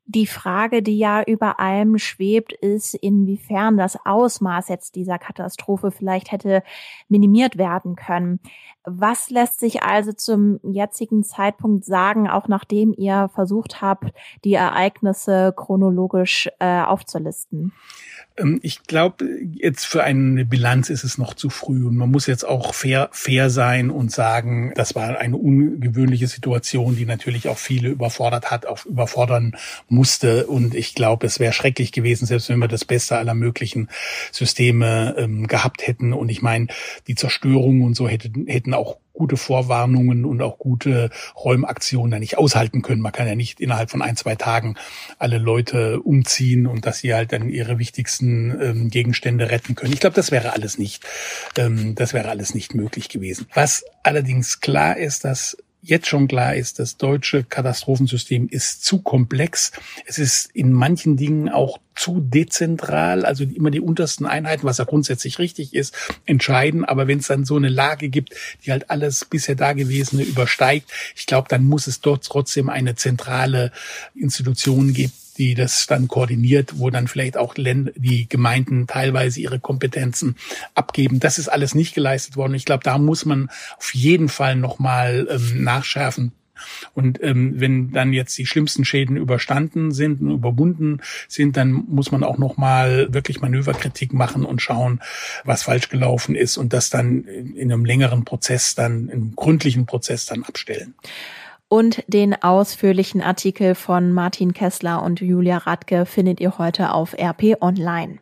Die 0.07 0.27
Frage, 0.27 0.83
die 0.83 0.99
ja 0.99 1.23
über 1.23 1.59
allem 1.59 1.97
schwebt, 1.97 2.53
ist, 2.53 2.93
inwiefern 2.93 3.75
das 3.75 3.97
Ausmaß 4.05 4.69
jetzt 4.69 4.95
dieser 4.95 5.17
Katastrophe 5.17 5.89
vielleicht 5.89 6.31
hätte 6.31 6.61
minimiert 7.09 7.57
werden 7.57 7.95
können. 7.95 8.39
Was 8.83 9.31
lässt 9.31 9.59
sich 9.59 9.81
also 9.81 10.13
zum 10.13 10.59
jetzigen 10.61 11.23
Zeitpunkt 11.23 11.85
sagen, 11.85 12.29
auch 12.29 12.47
nachdem 12.47 12.93
ihr 12.95 13.29
versucht 13.33 13.81
habt, 13.81 14.13
die 14.43 14.53
Ereignisse 14.53 15.53
chronologisch 15.57 16.49
äh, 16.59 16.83
aufzulisten? 16.83 17.73
Ähm, 18.37 18.59
ich 18.61 18.83
glaube, 18.83 19.25
jetzt 19.53 19.85
für 19.85 20.03
eine 20.03 20.45
Bilanz 20.45 20.89
ist 20.89 21.03
es 21.03 21.17
noch 21.17 21.33
zu 21.33 21.49
früh 21.49 21.85
und 21.85 21.95
man 21.95 22.11
muss 22.11 22.27
jetzt 22.27 22.43
auch 22.43 22.73
fair, 22.73 23.09
fair 23.11 23.49
sein 23.49 23.89
und 23.89 24.11
sagen, 24.11 24.73
das 24.75 24.95
war 24.95 25.17
eine 25.17 25.37
ungewöhnliche 25.37 26.27
Situation, 26.27 26.95
die 26.95 27.05
natürlich 27.05 27.47
auch 27.47 27.57
viele 27.57 27.89
überfordert 27.89 28.51
hat, 28.51 28.65
auch 28.65 28.85
überfordern 28.85 29.55
musste. 29.87 30.47
Und 30.47 30.75
ich 30.75 30.95
glaube, 30.95 31.27
es 31.27 31.39
wäre 31.39 31.53
schrecklich 31.53 31.91
gewesen, 31.91 32.25
selbst 32.25 32.49
wenn 32.49 32.59
wir 32.59 32.67
das 32.67 32.85
Beste 32.85 33.17
aller 33.17 33.33
möglichen 33.33 33.89
Systeme 34.31 35.15
ähm, 35.17 35.47
gehabt 35.47 35.87
hätten. 35.87 36.13
Und 36.13 36.29
ich 36.29 36.41
meine, 36.41 36.67
die 37.07 37.15
Zerstörung 37.15 37.81
und 37.81 37.95
so 37.95 38.07
hätten, 38.07 38.47
hätten 38.47 38.73
auch 38.73 38.97
gute 39.15 39.37
Vorwarnungen 39.37 40.25
und 40.25 40.41
auch 40.41 40.57
gute 40.57 41.09
Räumaktionen 41.35 42.11
da 42.11 42.19
nicht 42.19 42.37
aushalten 42.37 42.81
können. 42.81 43.01
Man 43.01 43.11
kann 43.11 43.27
ja 43.27 43.35
nicht 43.35 43.59
innerhalb 43.59 43.89
von 43.89 44.01
ein, 44.01 44.15
zwei 44.15 44.35
Tagen 44.35 44.75
alle 45.17 45.37
Leute 45.37 46.01
umziehen 46.01 46.67
und 46.67 46.85
dass 46.85 46.99
sie 46.99 47.13
halt 47.13 47.31
dann 47.31 47.49
ihre 47.49 47.79
wichtigsten 47.79 48.55
ähm, 48.61 48.89
Gegenstände 48.89 49.49
retten 49.49 49.75
können. 49.75 49.93
Ich 49.93 49.99
glaube, 49.99 50.15
das 50.15 50.31
wäre 50.31 50.53
alles 50.53 50.77
nicht, 50.77 51.03
ähm, 51.57 51.95
das 51.95 52.13
wäre 52.13 52.29
alles 52.29 52.53
nicht 52.53 52.75
möglich 52.75 53.09
gewesen. 53.09 53.47
Was 53.53 53.83
allerdings 54.03 54.59
klar 54.59 54.97
ist, 54.97 55.25
dass 55.25 55.57
jetzt 55.85 56.07
schon 56.07 56.27
klar 56.27 56.55
ist, 56.55 56.79
das 56.79 56.97
deutsche 56.97 57.43
Katastrophensystem 57.43 58.47
ist 58.49 58.83
zu 58.83 59.01
komplex. 59.01 59.71
Es 60.05 60.17
ist 60.17 60.49
in 60.53 60.73
manchen 60.73 61.15
Dingen 61.15 61.49
auch 61.49 61.79
zu 61.95 62.19
dezentral, 62.19 63.23
also 63.23 63.43
immer 63.43 63.71
die 63.71 63.79
untersten 63.79 64.25
Einheiten, 64.25 64.65
was 64.65 64.79
ja 64.79 64.85
grundsätzlich 64.85 65.39
richtig 65.39 65.73
ist, 65.73 65.95
entscheiden. 66.25 66.83
Aber 66.83 67.07
wenn 67.07 67.19
es 67.19 67.27
dann 67.27 67.45
so 67.45 67.55
eine 67.55 67.69
Lage 67.69 68.09
gibt, 68.09 68.35
die 68.65 68.71
halt 68.71 68.89
alles 68.89 69.25
bisher 69.25 69.55
Dagewesene 69.55 70.23
übersteigt, 70.23 70.91
ich 71.15 71.25
glaube, 71.25 71.47
dann 71.49 71.63
muss 71.63 71.87
es 71.87 72.01
dort 72.01 72.25
trotzdem 72.25 72.69
eine 72.69 72.95
zentrale 72.95 73.71
Institution 74.15 74.93
geben, 74.93 75.13
die 75.37 75.53
das 75.53 75.87
dann 75.87 76.07
koordiniert, 76.07 76.79
wo 76.79 76.89
dann 76.89 77.07
vielleicht 77.07 77.37
auch 77.37 77.53
die 77.55 78.27
Gemeinden 78.29 78.87
teilweise 78.87 79.39
ihre 79.39 79.59
Kompetenzen 79.59 80.35
abgeben. 80.73 81.19
Das 81.19 81.37
ist 81.37 81.47
alles 81.47 81.75
nicht 81.75 81.95
geleistet 81.95 82.35
worden. 82.37 82.53
Ich 82.53 82.65
glaube, 82.65 82.83
da 82.83 82.97
muss 82.97 83.25
man 83.25 83.49
auf 83.77 83.93
jeden 83.93 84.29
Fall 84.29 84.55
nochmal 84.55 85.27
ähm, 85.29 85.63
nachschärfen. 85.63 86.31
Und 86.93 87.21
ähm, 87.21 87.59
wenn 87.59 87.91
dann 87.91 88.13
jetzt 88.13 88.37
die 88.37 88.45
schlimmsten 88.45 88.85
Schäden 88.85 89.17
überstanden 89.17 89.91
sind 89.91 90.21
und 90.21 90.31
überwunden 90.31 91.01
sind, 91.27 91.57
dann 91.57 91.71
muss 91.71 92.11
man 92.11 92.23
auch 92.23 92.37
noch 92.37 92.55
mal 92.57 93.13
wirklich 93.13 93.41
Manöverkritik 93.41 94.13
machen 94.13 94.45
und 94.45 94.61
schauen, 94.61 95.01
was 95.43 95.63
falsch 95.63 95.89
gelaufen 95.89 96.33
ist 96.33 96.57
und 96.57 96.71
das 96.71 96.89
dann 96.89 97.23
in 97.23 97.71
einem 97.71 97.85
längeren 97.85 98.23
Prozess, 98.23 98.73
dann 98.73 99.09
im 99.09 99.35
gründlichen 99.35 99.85
Prozess 99.85 100.25
dann 100.25 100.43
abstellen 100.43 100.95
und 101.67 102.03
den 102.07 102.41
ausführlichen 102.41 103.21
Artikel 103.21 103.75
von 103.75 104.11
Martin 104.13 104.53
Kessler 104.53 105.03
und 105.03 105.21
Julia 105.21 105.57
Radke 105.57 106.05
findet 106.05 106.39
ihr 106.39 106.57
heute 106.57 106.93
auf 106.93 107.13
RP 107.17 107.57
Online. 107.61 108.19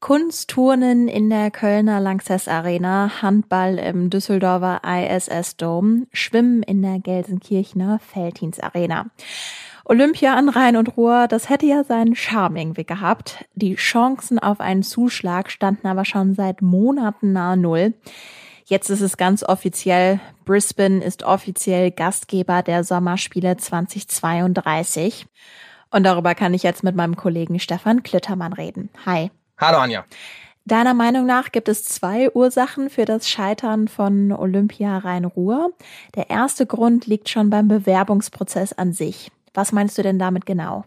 Kunstturnen 0.00 1.08
in 1.08 1.28
der 1.28 1.50
Kölner 1.50 1.98
Lanxess 1.98 2.46
Arena, 2.46 3.20
Handball 3.20 3.78
im 3.78 4.10
Düsseldorfer 4.10 4.80
ISS 4.84 5.56
Dome, 5.56 6.06
Schwimmen 6.12 6.62
in 6.62 6.82
der 6.82 7.00
Gelsenkirchener 7.00 7.98
Feldhins 7.98 8.60
Arena. 8.60 9.06
Olympia 9.84 10.34
an 10.34 10.50
Rhein 10.50 10.76
und 10.76 10.96
Ruhr, 10.96 11.26
das 11.28 11.48
hätte 11.48 11.66
ja 11.66 11.82
seinen 11.82 12.14
Charme 12.14 12.56
irgendwie 12.56 12.84
gehabt. 12.84 13.46
Die 13.54 13.74
Chancen 13.74 14.38
auf 14.38 14.60
einen 14.60 14.82
Zuschlag 14.82 15.50
standen 15.50 15.88
aber 15.88 16.04
schon 16.04 16.34
seit 16.34 16.62
Monaten 16.62 17.32
nahe 17.32 17.56
Null. 17.56 17.94
Jetzt 18.68 18.90
ist 18.90 19.00
es 19.00 19.16
ganz 19.16 19.42
offiziell. 19.42 20.20
Brisbane 20.44 21.02
ist 21.02 21.22
offiziell 21.22 21.90
Gastgeber 21.90 22.62
der 22.62 22.84
Sommerspiele 22.84 23.56
2032. 23.56 25.24
Und 25.90 26.04
darüber 26.04 26.34
kann 26.34 26.52
ich 26.52 26.64
jetzt 26.64 26.84
mit 26.84 26.94
meinem 26.94 27.16
Kollegen 27.16 27.58
Stefan 27.60 28.02
Klittermann 28.02 28.52
reden. 28.52 28.90
Hi. 29.06 29.30
Hallo 29.56 29.78
Anja. 29.78 30.04
Deiner 30.66 30.92
Meinung 30.92 31.24
nach 31.24 31.50
gibt 31.50 31.70
es 31.70 31.86
zwei 31.86 32.30
Ursachen 32.30 32.90
für 32.90 33.06
das 33.06 33.26
Scheitern 33.26 33.88
von 33.88 34.32
Olympia 34.32 34.98
Rhein-Ruhr. 34.98 35.70
Der 36.14 36.28
erste 36.28 36.66
Grund 36.66 37.06
liegt 37.06 37.30
schon 37.30 37.48
beim 37.48 37.68
Bewerbungsprozess 37.68 38.74
an 38.74 38.92
sich. 38.92 39.32
Was 39.54 39.72
meinst 39.72 39.96
du 39.96 40.02
denn 40.02 40.18
damit 40.18 40.44
genau? 40.44 40.84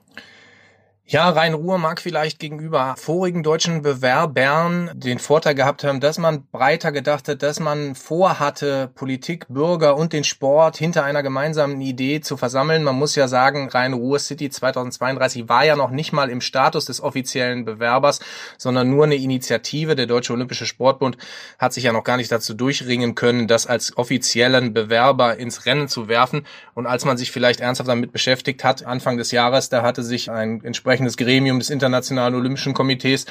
Ja, 1.12 1.27
Rhein-Ruhr 1.27 1.77
mag 1.77 2.00
vielleicht 2.00 2.39
gegenüber 2.39 2.96
vorigen 2.98 3.44
deutschen 3.44 3.82
Bewerbern 3.82 4.91
den 4.94 5.20
Vorteil 5.20 5.56
gehabt 5.56 5.84
haben, 5.84 6.00
dass 6.00 6.18
man 6.18 6.46
breiter 6.53 6.94
gedacht 6.94 7.27
hat, 7.27 7.44
dass 7.44 7.60
man 7.60 7.96
vorhatte, 7.96 8.89
Politik, 8.96 9.46
Bürger 9.50 9.98
und 9.98 10.13
den 10.13 10.24
Sport 10.24 10.77
hinter 10.77 11.03
einer 11.03 11.22
gemeinsamen 11.22 11.82
Idee 11.82 12.22
zu 12.22 12.38
versammeln. 12.38 12.86
Man 12.86 12.96
muss 12.96 13.15
ja 13.15 13.27
sagen, 13.27 13.68
Rhein-Ruhr 13.68 14.20
City 14.20 14.50
2032 14.50 15.50
war 15.50 15.65
ja 15.65 15.75
noch 15.75 15.89
nicht 15.89 16.13
mal 16.13 16.30
im 16.30 16.39
Status 16.39 16.86
des 16.86 17.01
offiziellen 17.03 17.65
Bewerbers, 17.65 18.22
sondern 18.58 18.89
nur 18.89 19.03
eine 19.03 19.15
Initiative. 19.15 19.98
Der 19.98 20.08
Deutsche 20.08 20.32
Olympische 20.32 20.65
Sportbund 20.65 21.18
hat 21.60 21.74
sich 21.74 21.84
ja 21.84 21.91
noch 21.91 22.06
gar 22.06 22.15
nicht 22.15 22.32
dazu 22.32 22.53
durchringen 22.53 23.15
können, 23.15 23.50
das 23.50 23.68
als 23.68 23.98
offiziellen 23.98 24.74
Bewerber 24.74 25.36
ins 25.36 25.65
Rennen 25.65 25.89
zu 25.89 26.08
werfen. 26.08 26.46
Und 26.74 26.88
als 26.88 27.03
man 27.03 27.18
sich 27.18 27.34
vielleicht 27.34 27.60
ernsthaft 27.60 27.89
damit 27.89 28.13
beschäftigt 28.13 28.63
hat, 28.63 28.86
Anfang 28.86 29.18
des 29.18 29.32
Jahres, 29.32 29.68
da 29.68 29.82
hatte 29.82 30.03
sich 30.03 30.32
ein 30.32 30.63
entsprechend 30.63 31.00
entsprechendes 31.01 31.17
Gremium 31.17 31.60
des 31.60 31.70
Internationalen 31.70 32.36
Olympischen 32.36 32.74
Komitees 32.74 33.25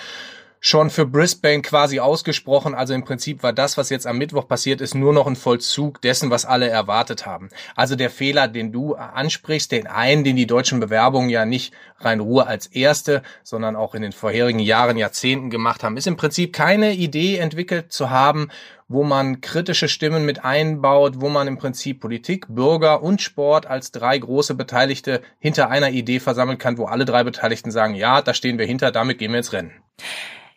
schon 0.62 0.90
für 0.90 1.06
Brisbane 1.06 1.62
quasi 1.62 2.00
ausgesprochen. 2.00 2.74
Also 2.74 2.92
im 2.92 3.02
Prinzip 3.02 3.42
war 3.42 3.54
das, 3.54 3.78
was 3.78 3.88
jetzt 3.88 4.06
am 4.06 4.18
Mittwoch 4.18 4.46
passiert 4.46 4.82
ist, 4.82 4.94
nur 4.94 5.14
noch 5.14 5.26
ein 5.26 5.36
Vollzug 5.36 6.02
dessen, 6.02 6.30
was 6.30 6.44
alle 6.44 6.68
erwartet 6.68 7.24
haben. 7.24 7.48
Also 7.76 7.96
der 7.96 8.10
Fehler, 8.10 8.46
den 8.46 8.70
du 8.70 8.94
ansprichst, 8.94 9.72
den 9.72 9.86
einen, 9.86 10.22
den 10.22 10.36
die 10.36 10.46
deutschen 10.46 10.78
Bewerbungen 10.78 11.30
ja 11.30 11.46
nicht 11.46 11.72
rein 11.98 12.20
Ruhe 12.20 12.46
als 12.46 12.66
erste, 12.66 13.22
sondern 13.42 13.74
auch 13.74 13.94
in 13.94 14.02
den 14.02 14.12
vorherigen 14.12 14.58
Jahren, 14.58 14.98
Jahrzehnten 14.98 15.48
gemacht 15.48 15.82
haben, 15.82 15.96
ist 15.96 16.06
im 16.06 16.18
Prinzip 16.18 16.52
keine 16.52 16.92
Idee 16.92 17.38
entwickelt 17.38 17.90
zu 17.90 18.10
haben, 18.10 18.50
wo 18.90 19.04
man 19.04 19.40
kritische 19.40 19.88
Stimmen 19.88 20.26
mit 20.26 20.44
einbaut, 20.44 21.20
wo 21.20 21.28
man 21.28 21.46
im 21.46 21.58
Prinzip 21.58 22.00
Politik, 22.00 22.46
Bürger 22.48 23.04
und 23.04 23.22
Sport 23.22 23.66
als 23.66 23.92
drei 23.92 24.18
große 24.18 24.56
Beteiligte 24.56 25.22
hinter 25.38 25.70
einer 25.70 25.90
Idee 25.90 26.18
versammeln 26.18 26.58
kann, 26.58 26.76
wo 26.76 26.86
alle 26.86 27.04
drei 27.04 27.22
Beteiligten 27.22 27.70
sagen, 27.70 27.94
ja, 27.94 28.20
da 28.20 28.34
stehen 28.34 28.58
wir 28.58 28.66
hinter, 28.66 28.90
damit 28.90 29.18
gehen 29.18 29.30
wir 29.30 29.38
ins 29.38 29.52
Rennen. 29.52 29.70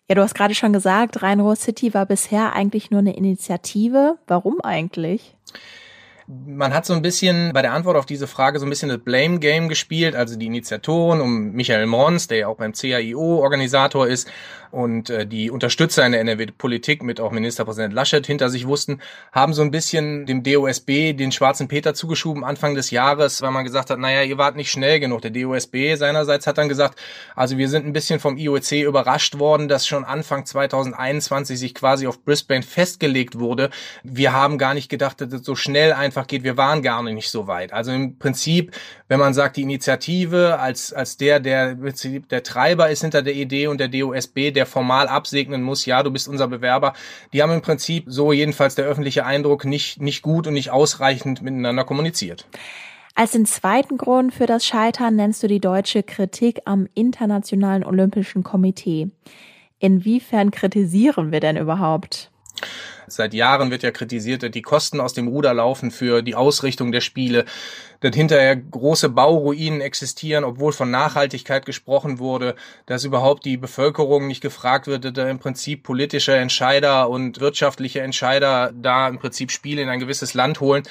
Ja, 0.10 0.16
du 0.16 0.24
hast 0.24 0.34
gerade 0.34 0.56
schon 0.56 0.74
gesagt, 0.74 1.22
Rhein-Ruhr 1.22 1.56
City 1.56 1.94
war 1.94 2.08
bisher 2.08 2.54
eigentlich 2.54 2.90
nur 2.90 3.02
eine 3.02 3.16
Initiative. 3.16 4.18
Warum 4.26 4.62
eigentlich? 4.62 5.36
Man 6.28 6.74
hat 6.74 6.86
so 6.86 6.94
ein 6.94 7.02
bisschen 7.02 7.54
bei 7.54 7.62
der 7.62 7.74
Antwort 7.74 7.98
auf 7.98 8.06
diese 8.06 8.28
Frage 8.28 8.58
so 8.58 8.66
ein 8.66 8.70
bisschen 8.70 8.90
das 8.90 9.00
Blame 9.00 9.40
Game 9.40 9.70
gespielt, 9.70 10.16
also 10.16 10.38
die 10.38 10.48
Initiatoren 10.48 11.22
um 11.22 11.52
Michael 11.52 11.86
Mons, 11.86 12.28
der 12.28 12.38
ja 12.40 12.48
auch 12.48 12.58
beim 12.58 12.74
CAIO 12.74 13.40
Organisator 13.40 14.08
ist, 14.08 14.28
und 14.74 15.12
äh, 15.12 15.28
die 15.28 15.52
Unterstützer 15.52 16.04
in 16.04 16.14
der 16.14 16.22
NRW-Politik 16.22 17.04
mit 17.04 17.22
auch 17.22 17.32
Ministerpräsident 17.32 17.94
Laschet 17.94 18.26
hinter 18.26 18.50
sich 18.50 18.66
wussten, 18.68 19.02
haben 19.32 19.54
so 19.54 19.62
ein 19.62 19.70
bisschen 19.70 20.26
dem 20.26 20.42
DOSB 20.42 21.14
den 21.14 21.32
schwarzen 21.32 21.68
Peter 21.68 21.94
zugeschoben 21.94 22.44
Anfang 22.44 22.74
des 22.74 22.90
Jahres, 22.90 23.44
weil 23.44 23.52
man 23.52 23.66
gesagt 23.66 23.92
hat, 23.92 24.00
naja, 24.00 24.24
ihr 24.24 24.40
wart 24.40 24.56
nicht 24.56 24.72
schnell 24.72 25.00
genug. 25.00 25.22
Der 25.22 25.30
DOSB 25.30 25.96
seinerseits 25.96 26.48
hat 26.48 26.58
dann 26.58 26.70
gesagt, 26.70 27.00
also 27.36 27.60
wir 27.60 27.70
sind 27.70 27.86
ein 27.86 27.94
bisschen 27.94 28.20
vom 28.20 28.36
IOC 28.36 28.72
überrascht 28.72 29.38
worden, 29.38 29.68
dass 29.68 29.86
schon 29.86 30.06
Anfang 30.06 30.46
2021 30.46 31.60
sich 31.60 31.76
quasi 31.76 32.08
auf 32.08 32.24
Brisbane 32.24 32.64
festgelegt 32.64 33.38
wurde. 33.38 33.70
Wir 34.04 34.34
haben 34.34 34.58
gar 34.58 34.74
nicht 34.74 34.90
gedacht, 34.90 35.22
dass 35.22 35.32
es 35.32 35.46
so 35.46 35.56
schnell 35.56 35.94
einfach 35.94 36.26
geht. 36.26 36.44
Wir 36.44 36.58
waren 36.58 36.82
gar 36.82 37.04
nicht 37.04 37.30
so 37.30 37.46
weit. 37.46 37.74
Also 37.74 37.92
im 37.92 38.18
Prinzip, 38.18 38.72
wenn 39.08 39.20
man 39.20 39.36
sagt, 39.36 39.58
die 39.58 39.62
Initiative 39.62 40.58
als, 40.60 40.92
als 40.94 41.18
der, 41.18 41.40
der, 41.40 41.76
der 41.76 42.42
Treiber 42.42 42.90
ist 42.90 43.02
hinter 43.02 43.22
der 43.22 43.36
Idee 43.36 43.68
und 43.68 43.80
der 43.80 43.90
DOSB, 43.90 44.52
der 44.52 44.63
der 44.64 44.72
formal 44.72 45.10
absegnen 45.10 45.62
muss, 45.62 45.86
ja, 45.86 46.04
du 46.04 46.12
bist 46.12 46.30
unser 46.30 46.48
Bewerber. 46.48 46.94
Die 47.34 47.44
haben 47.44 47.52
im 47.52 47.62
Prinzip, 47.62 48.06
so 48.08 48.32
jedenfalls 48.32 48.76
der 48.76 48.86
öffentliche 48.86 49.26
Eindruck, 49.26 49.66
nicht, 49.66 50.02
nicht 50.02 50.22
gut 50.22 50.48
und 50.48 50.54
nicht 50.54 50.72
ausreichend 50.72 51.42
miteinander 51.42 51.84
kommuniziert. 51.84 52.48
Als 53.14 53.32
den 53.32 53.46
zweiten 53.46 53.98
Grund 53.98 54.34
für 54.34 54.46
das 54.46 54.66
Scheitern 54.66 55.18
nennst 55.18 55.44
du 55.44 55.48
die 55.48 55.60
deutsche 55.60 56.02
Kritik 56.02 56.62
am 56.66 56.88
Internationalen 56.94 57.84
Olympischen 57.84 58.44
Komitee. 58.44 59.10
Inwiefern 59.80 60.50
kritisieren 60.50 61.32
wir 61.32 61.42
denn 61.42 61.58
überhaupt? 61.58 62.32
Seit 63.08 63.34
Jahren 63.34 63.72
wird 63.72 63.84
ja 63.84 63.92
kritisiert, 63.92 64.44
dass 64.44 64.52
die 64.52 64.62
Kosten 64.62 65.00
aus 65.00 65.14
dem 65.14 65.28
Ruder 65.28 65.54
laufen 65.54 65.92
für 65.92 66.22
die 66.22 66.36
Ausrichtung 66.36 66.92
der 66.92 67.02
Spiele, 67.02 67.46
dass 68.00 68.16
hinterher 68.16 68.56
große 68.56 69.10
Bauruinen 69.10 69.82
existieren, 69.82 70.44
obwohl 70.44 70.72
von 70.72 70.90
Nachhaltigkeit 70.92 71.66
gesprochen 71.66 72.20
wurde, 72.20 72.56
dass 72.86 73.04
überhaupt 73.04 73.46
die 73.46 73.58
Bevölkerung 73.58 74.28
nicht 74.28 74.42
gefragt 74.42 74.88
wird, 74.88 75.06
dass 75.06 75.14
da 75.14 75.30
im 75.30 75.40
Prinzip 75.40 75.84
politische 75.84 76.36
Entscheider 76.36 77.10
und 77.10 77.40
wirtschaftliche 77.40 78.02
Entscheider 78.02 78.72
da 78.74 79.08
im 79.08 79.20
Prinzip 79.20 79.52
Spiele 79.52 79.82
in 79.82 79.90
ein 79.90 80.00
gewisses 80.00 80.34
Land 80.34 80.60
holen. 80.60 80.84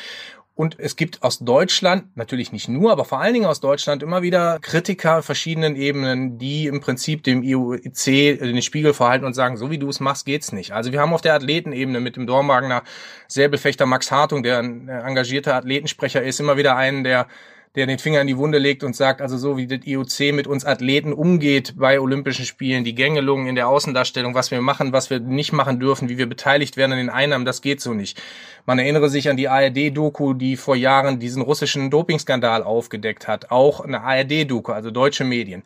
Und 0.55 0.79
es 0.79 0.97
gibt 0.97 1.23
aus 1.23 1.39
Deutschland, 1.39 2.15
natürlich 2.15 2.53
nicht 2.53 2.69
nur, 2.69 2.93
aber 2.93 3.07
vor 3.07 3.21
allen 3.21 3.33
Dingen 3.33 3.47
aus 3.47 3.61
Deutschland 3.61 4.03
immer 4.03 4.21
wieder 4.21 4.59
Kritiker 4.61 5.23
verschiedenen 5.23 5.77
Ebenen, 5.77 6.37
die 6.37 6.67
im 6.67 6.81
Prinzip 6.81 7.23
dem 7.23 7.43
IOC 7.43 8.05
den 8.05 8.61
Spiegel 8.61 8.93
verhalten 8.93 9.25
und 9.25 9.33
sagen, 9.33 9.57
so 9.57 9.71
wie 9.71 9.79
du 9.79 9.89
es 9.89 9.99
machst, 9.99 10.27
geht's 10.27 10.53
nicht. 10.53 10.73
Also 10.73 10.93
wir 10.93 11.01
haben 11.01 11.15
auf 11.15 11.23
der 11.23 11.35
Athletenebene 11.35 12.01
mit 12.01 12.17
dem 12.17 12.27
Dormagener 12.27 12.83
Säbelfechter 13.29 13.87
Max 13.87 14.11
Hartung, 14.11 14.43
der 14.43 14.59
ein 14.59 14.89
engagierter 14.89 15.55
Athletensprecher 15.55 16.23
ist, 16.23 16.39
immer 16.39 16.59
wieder 16.59 16.77
einen, 16.77 17.03
der 17.03 17.29
der 17.75 17.87
den 17.87 17.99
Finger 17.99 18.21
in 18.21 18.27
die 18.27 18.37
Wunde 18.37 18.59
legt 18.59 18.85
und 18.85 18.95
sagt, 18.95 19.23
also 19.23 19.39
so 19.39 19.57
wie 19.57 19.67
das 19.67 19.87
IOC 19.87 20.35
mit 20.35 20.47
uns 20.47 20.67
Athleten 20.67 21.15
umgeht 21.15 21.73
bei 21.77 22.01
Olympischen 22.01 22.45
Spielen, 22.45 22.85
die 22.85 22.95
Gängelungen 22.95 23.47
in 23.47 23.55
der 23.55 23.69
Außendarstellung, 23.69 24.35
was 24.35 24.51
wir 24.51 24.61
machen, 24.61 24.93
was 24.93 25.09
wir 25.09 25.21
nicht 25.21 25.53
machen 25.53 25.81
dürfen, 25.81 26.11
wie 26.11 26.19
wir 26.19 26.29
beteiligt 26.29 26.77
werden 26.77 26.93
an 26.93 26.99
den 26.99 27.09
Einnahmen, 27.09 27.47
das 27.47 27.63
geht 27.63 27.81
so 27.81 27.95
nicht. 27.95 28.21
Man 28.67 28.79
erinnere 28.79 29.09
sich 29.09 29.31
an 29.31 29.39
die 29.39 29.49
ARD-Doku, 29.49 30.35
die 30.35 30.57
vor 30.57 30.77
Jahren 30.77 31.19
diesen 31.19 31.43
russischen 31.43 31.91
Dopingskandal 31.91 32.63
aufgedeckt 32.63 33.27
hat. 33.27 33.51
Auch 33.51 33.81
eine 33.81 34.03
ARD-Doku, 34.03 34.71
also 34.71 34.91
deutsche 34.91 35.25
Medien. 35.25 35.63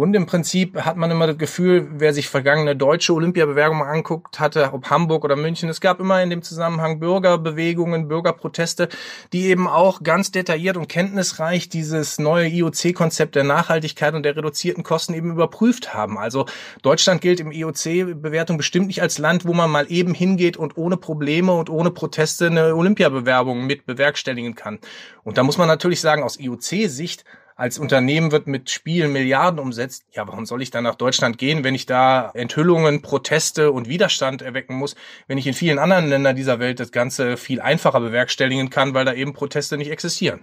Und 0.00 0.14
im 0.14 0.24
Prinzip 0.24 0.80
hat 0.86 0.96
man 0.96 1.10
immer 1.10 1.26
das 1.26 1.36
Gefühl, 1.36 1.86
wer 1.90 2.14
sich 2.14 2.26
vergangene 2.26 2.74
deutsche 2.74 3.12
Olympiabewerbungen 3.12 3.86
anguckt 3.86 4.40
hatte, 4.40 4.72
ob 4.72 4.88
Hamburg 4.88 5.24
oder 5.24 5.36
München, 5.36 5.68
es 5.68 5.82
gab 5.82 6.00
immer 6.00 6.22
in 6.22 6.30
dem 6.30 6.40
Zusammenhang 6.40 7.00
Bürgerbewegungen, 7.00 8.08
Bürgerproteste, 8.08 8.88
die 9.34 9.48
eben 9.48 9.68
auch 9.68 10.02
ganz 10.02 10.32
detailliert 10.32 10.78
und 10.78 10.88
kenntnisreich 10.88 11.68
dieses 11.68 12.18
neue 12.18 12.48
IOC-Konzept 12.48 13.34
der 13.34 13.44
Nachhaltigkeit 13.44 14.14
und 14.14 14.22
der 14.22 14.36
reduzierten 14.36 14.84
Kosten 14.84 15.12
eben 15.12 15.32
überprüft 15.32 15.92
haben. 15.92 16.16
Also 16.16 16.46
Deutschland 16.80 17.20
gilt 17.20 17.38
im 17.38 17.52
IOC-Bewertung 17.52 18.56
bestimmt 18.56 18.86
nicht 18.86 19.02
als 19.02 19.18
Land, 19.18 19.44
wo 19.44 19.52
man 19.52 19.68
mal 19.68 19.84
eben 19.92 20.14
hingeht 20.14 20.56
und 20.56 20.78
ohne 20.78 20.96
Probleme 20.96 21.52
und 21.52 21.68
ohne 21.68 21.90
Proteste 21.90 22.46
eine 22.46 22.74
Olympiabewerbung 22.74 23.66
mit 23.66 23.84
bewerkstelligen 23.84 24.54
kann. 24.54 24.78
Und 25.24 25.36
da 25.36 25.42
muss 25.42 25.58
man 25.58 25.68
natürlich 25.68 26.00
sagen, 26.00 26.22
aus 26.22 26.40
IOC-Sicht 26.40 27.26
als 27.60 27.78
Unternehmen 27.78 28.32
wird 28.32 28.46
mit 28.46 28.70
Spielen 28.70 29.12
Milliarden 29.12 29.60
umsetzt. 29.60 30.04
Ja, 30.12 30.26
warum 30.26 30.46
soll 30.46 30.62
ich 30.62 30.70
dann 30.70 30.84
nach 30.84 30.94
Deutschland 30.94 31.36
gehen, 31.36 31.62
wenn 31.62 31.74
ich 31.74 31.84
da 31.84 32.30
Enthüllungen, 32.32 33.02
Proteste 33.02 33.70
und 33.70 33.86
Widerstand 33.86 34.40
erwecken 34.40 34.76
muss, 34.76 34.96
wenn 35.28 35.36
ich 35.36 35.46
in 35.46 35.52
vielen 35.52 35.78
anderen 35.78 36.08
Ländern 36.08 36.34
dieser 36.34 36.58
Welt 36.58 36.80
das 36.80 36.90
Ganze 36.90 37.36
viel 37.36 37.60
einfacher 37.60 38.00
bewerkstelligen 38.00 38.70
kann, 38.70 38.94
weil 38.94 39.04
da 39.04 39.12
eben 39.12 39.34
Proteste 39.34 39.76
nicht 39.76 39.90
existieren? 39.90 40.40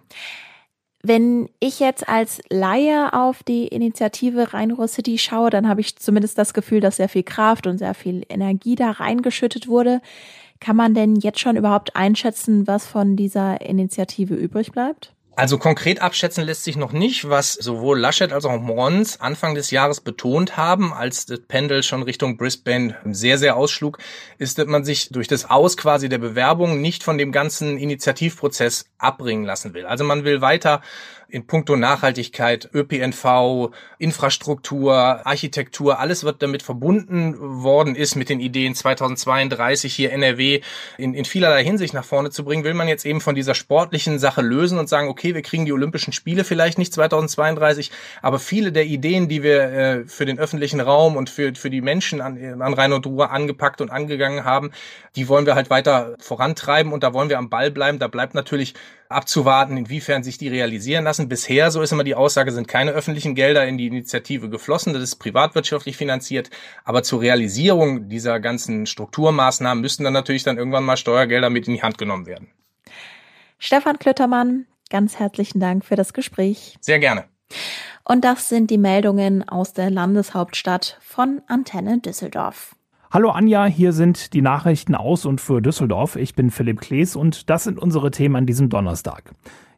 Wenn 1.02 1.50
ich 1.60 1.80
jetzt 1.80 2.08
als 2.08 2.40
Laie 2.50 3.12
auf 3.14 3.42
die 3.42 3.68
Initiative 3.68 4.54
Rhein-Ruhr 4.54 4.88
City 4.88 5.18
schaue, 5.18 5.50
dann 5.50 5.68
habe 5.68 5.82
ich 5.82 5.96
zumindest 5.96 6.38
das 6.38 6.54
Gefühl, 6.54 6.82
dass 6.82 6.98
sehr 6.98 7.10
viel 7.10 7.24
Kraft 7.24 7.66
und 7.66 7.80
sehr 7.80 7.96
viel 7.96 8.26
Energie 8.30 8.76
da 8.76 8.92
reingeschüttet 8.92 9.68
wurde. 9.68 10.02
Kann 10.60 10.76
man 10.76 10.94
denn 10.94 11.16
jetzt 11.16 11.40
schon 11.40 11.58
überhaupt 11.58 11.96
einschätzen, 11.96 12.68
was 12.68 12.86
von 12.86 13.16
dieser 13.16 13.62
Initiative 13.62 14.36
übrig 14.36 14.72
bleibt? 14.72 15.17
Also 15.38 15.60
konkret 15.60 16.02
abschätzen 16.02 16.46
lässt 16.46 16.64
sich 16.64 16.78
noch 16.78 16.94
nicht, 16.94 17.30
was 17.30 17.54
sowohl 17.54 18.00
Laschet 18.00 18.34
als 18.34 18.44
auch 18.46 18.60
Mons 18.60 19.22
Anfang 19.22 19.54
des 19.54 19.70
Jahres 19.70 20.02
betont 20.02 20.58
haben, 20.58 20.92
als 20.92 21.28
das 21.28 21.42
Pendel 21.42 21.84
schon 21.84 22.02
Richtung 22.02 22.38
Brisbane 22.38 22.96
sehr, 23.06 23.38
sehr 23.38 23.56
ausschlug, 23.56 24.00
ist, 24.40 24.58
dass 24.58 24.66
man 24.66 24.84
sich 24.84 25.10
durch 25.10 25.28
das 25.28 25.48
Aus 25.48 25.78
quasi 25.78 26.10
der 26.10 26.18
Bewerbung 26.18 26.82
nicht 26.82 27.04
von 27.04 27.20
dem 27.20 27.32
ganzen 27.32 27.78
Initiativprozess 27.78 28.86
abbringen 28.98 29.46
lassen 29.46 29.76
will. 29.76 29.86
Also 29.86 30.04
man 30.04 30.24
will 30.24 30.42
weiter 30.42 30.82
in 31.30 31.46
puncto 31.46 31.76
Nachhaltigkeit, 31.76 32.70
ÖPNV, 32.74 33.72
Infrastruktur, 33.98 34.96
Architektur, 35.26 36.00
alles 36.00 36.24
wird 36.24 36.42
damit 36.42 36.64
verbunden 36.64 37.36
worden 37.38 37.96
ist 37.96 38.16
mit 38.16 38.30
den 38.30 38.40
Ideen 38.40 38.76
2032 38.76 39.94
hier 39.94 40.12
NRW 40.14 40.62
in, 40.98 41.14
in 41.14 41.26
vielerlei 41.26 41.64
Hinsicht 41.64 41.94
nach 41.94 42.06
vorne 42.06 42.30
zu 42.30 42.46
bringen, 42.46 42.64
will 42.64 42.74
man 42.74 42.88
jetzt 42.88 43.06
eben 43.06 43.20
von 43.20 43.36
dieser 43.36 43.56
sportlichen 43.56 44.20
Sache 44.20 44.42
lösen 44.42 44.80
und 44.80 44.88
sagen, 44.88 45.10
okay, 45.10 45.27
wir 45.36 45.42
kriegen 45.42 45.66
die 45.66 45.74
Olympischen 45.74 46.14
Spiele 46.14 46.44
vielleicht 46.44 46.78
nicht 46.78 46.94
2032, 46.94 47.92
aber 48.22 48.40
viele 48.40 48.72
der 48.72 48.86
Ideen, 48.86 49.28
die 49.28 49.44
wir 49.44 49.62
äh, 49.62 50.06
für 50.08 50.26
den 50.26 50.40
öffentlichen 50.40 50.80
Raum 50.80 51.16
und 51.16 51.30
für, 51.30 51.56
für 51.56 51.70
die 51.70 51.82
Menschen 51.82 52.22
an, 52.22 52.62
an 52.62 52.74
Rhein 52.74 52.94
und 52.94 53.06
Ruhr 53.06 53.32
angepackt 53.32 53.82
und 53.82 53.90
angegangen 53.90 54.44
haben, 54.44 54.72
die 55.16 55.28
wollen 55.28 55.46
wir 55.46 55.56
halt 55.56 55.70
weiter 55.70 56.16
vorantreiben 56.20 56.94
und 56.94 57.04
da 57.04 57.14
wollen 57.14 57.30
wir 57.30 57.38
am 57.38 57.50
Ball 57.50 57.72
bleiben. 57.72 58.00
Da 58.00 58.08
bleibt 58.08 58.34
natürlich 58.34 58.74
abzuwarten, 59.10 59.78
inwiefern 59.78 60.24
sich 60.24 60.38
die 60.38 60.48
realisieren 60.48 61.04
lassen. 61.04 61.30
Bisher, 61.30 61.72
so 61.72 61.82
ist 61.82 61.92
immer 61.92 62.04
die 62.04 62.16
Aussage, 62.16 62.52
sind 62.52 62.68
keine 62.68 62.92
öffentlichen 62.92 63.36
Gelder 63.36 63.66
in 63.66 63.78
die 63.78 63.88
Initiative 63.88 64.50
geflossen. 64.50 64.94
Das 64.94 65.04
ist 65.04 65.16
privatwirtschaftlich 65.16 65.98
finanziert. 65.98 66.50
Aber 66.84 67.04
zur 67.04 67.22
Realisierung 67.22 68.10
dieser 68.10 68.40
ganzen 68.40 68.86
Strukturmaßnahmen 68.86 69.82
müssten 69.82 70.04
dann 70.04 70.14
natürlich 70.14 70.44
dann 70.44 70.58
irgendwann 70.58 70.84
mal 70.84 70.98
Steuergelder 70.98 71.50
mit 71.50 71.68
in 71.68 71.74
die 71.74 71.82
Hand 71.82 71.98
genommen 71.98 72.26
werden. 72.26 72.50
Stefan 73.60 73.98
Klöttermann, 73.98 74.68
ganz 74.90 75.20
herzlichen 75.20 75.60
Dank 75.60 75.86
für 75.86 75.96
das 75.96 76.14
Gespräch. 76.14 76.78
Sehr 76.82 77.00
gerne. 77.00 77.26
Und 78.04 78.24
das 78.24 78.50
sind 78.50 78.72
die 78.72 78.78
Meldungen 78.78 79.48
aus 79.48 79.74
der 79.74 79.90
Landeshauptstadt 79.90 80.98
von 81.02 81.42
Antenne 81.48 82.00
Düsseldorf. 82.00 82.76
Hallo 83.10 83.30
Anja, 83.30 83.66
hier 83.66 83.94
sind 83.94 84.34
die 84.34 84.42
Nachrichten 84.42 84.94
aus 84.94 85.26
und 85.26 85.40
für 85.40 85.62
Düsseldorf. 85.62 86.18
Ich 86.18 86.36
bin 86.36 86.52
Philipp 86.52 86.82
Klees 86.82 87.16
und 87.16 87.50
das 87.50 87.64
sind 87.64 87.80
unsere 87.80 88.12
Themen 88.12 88.36
an 88.36 88.46
diesem 88.46 88.70
Donnerstag. 88.70 89.32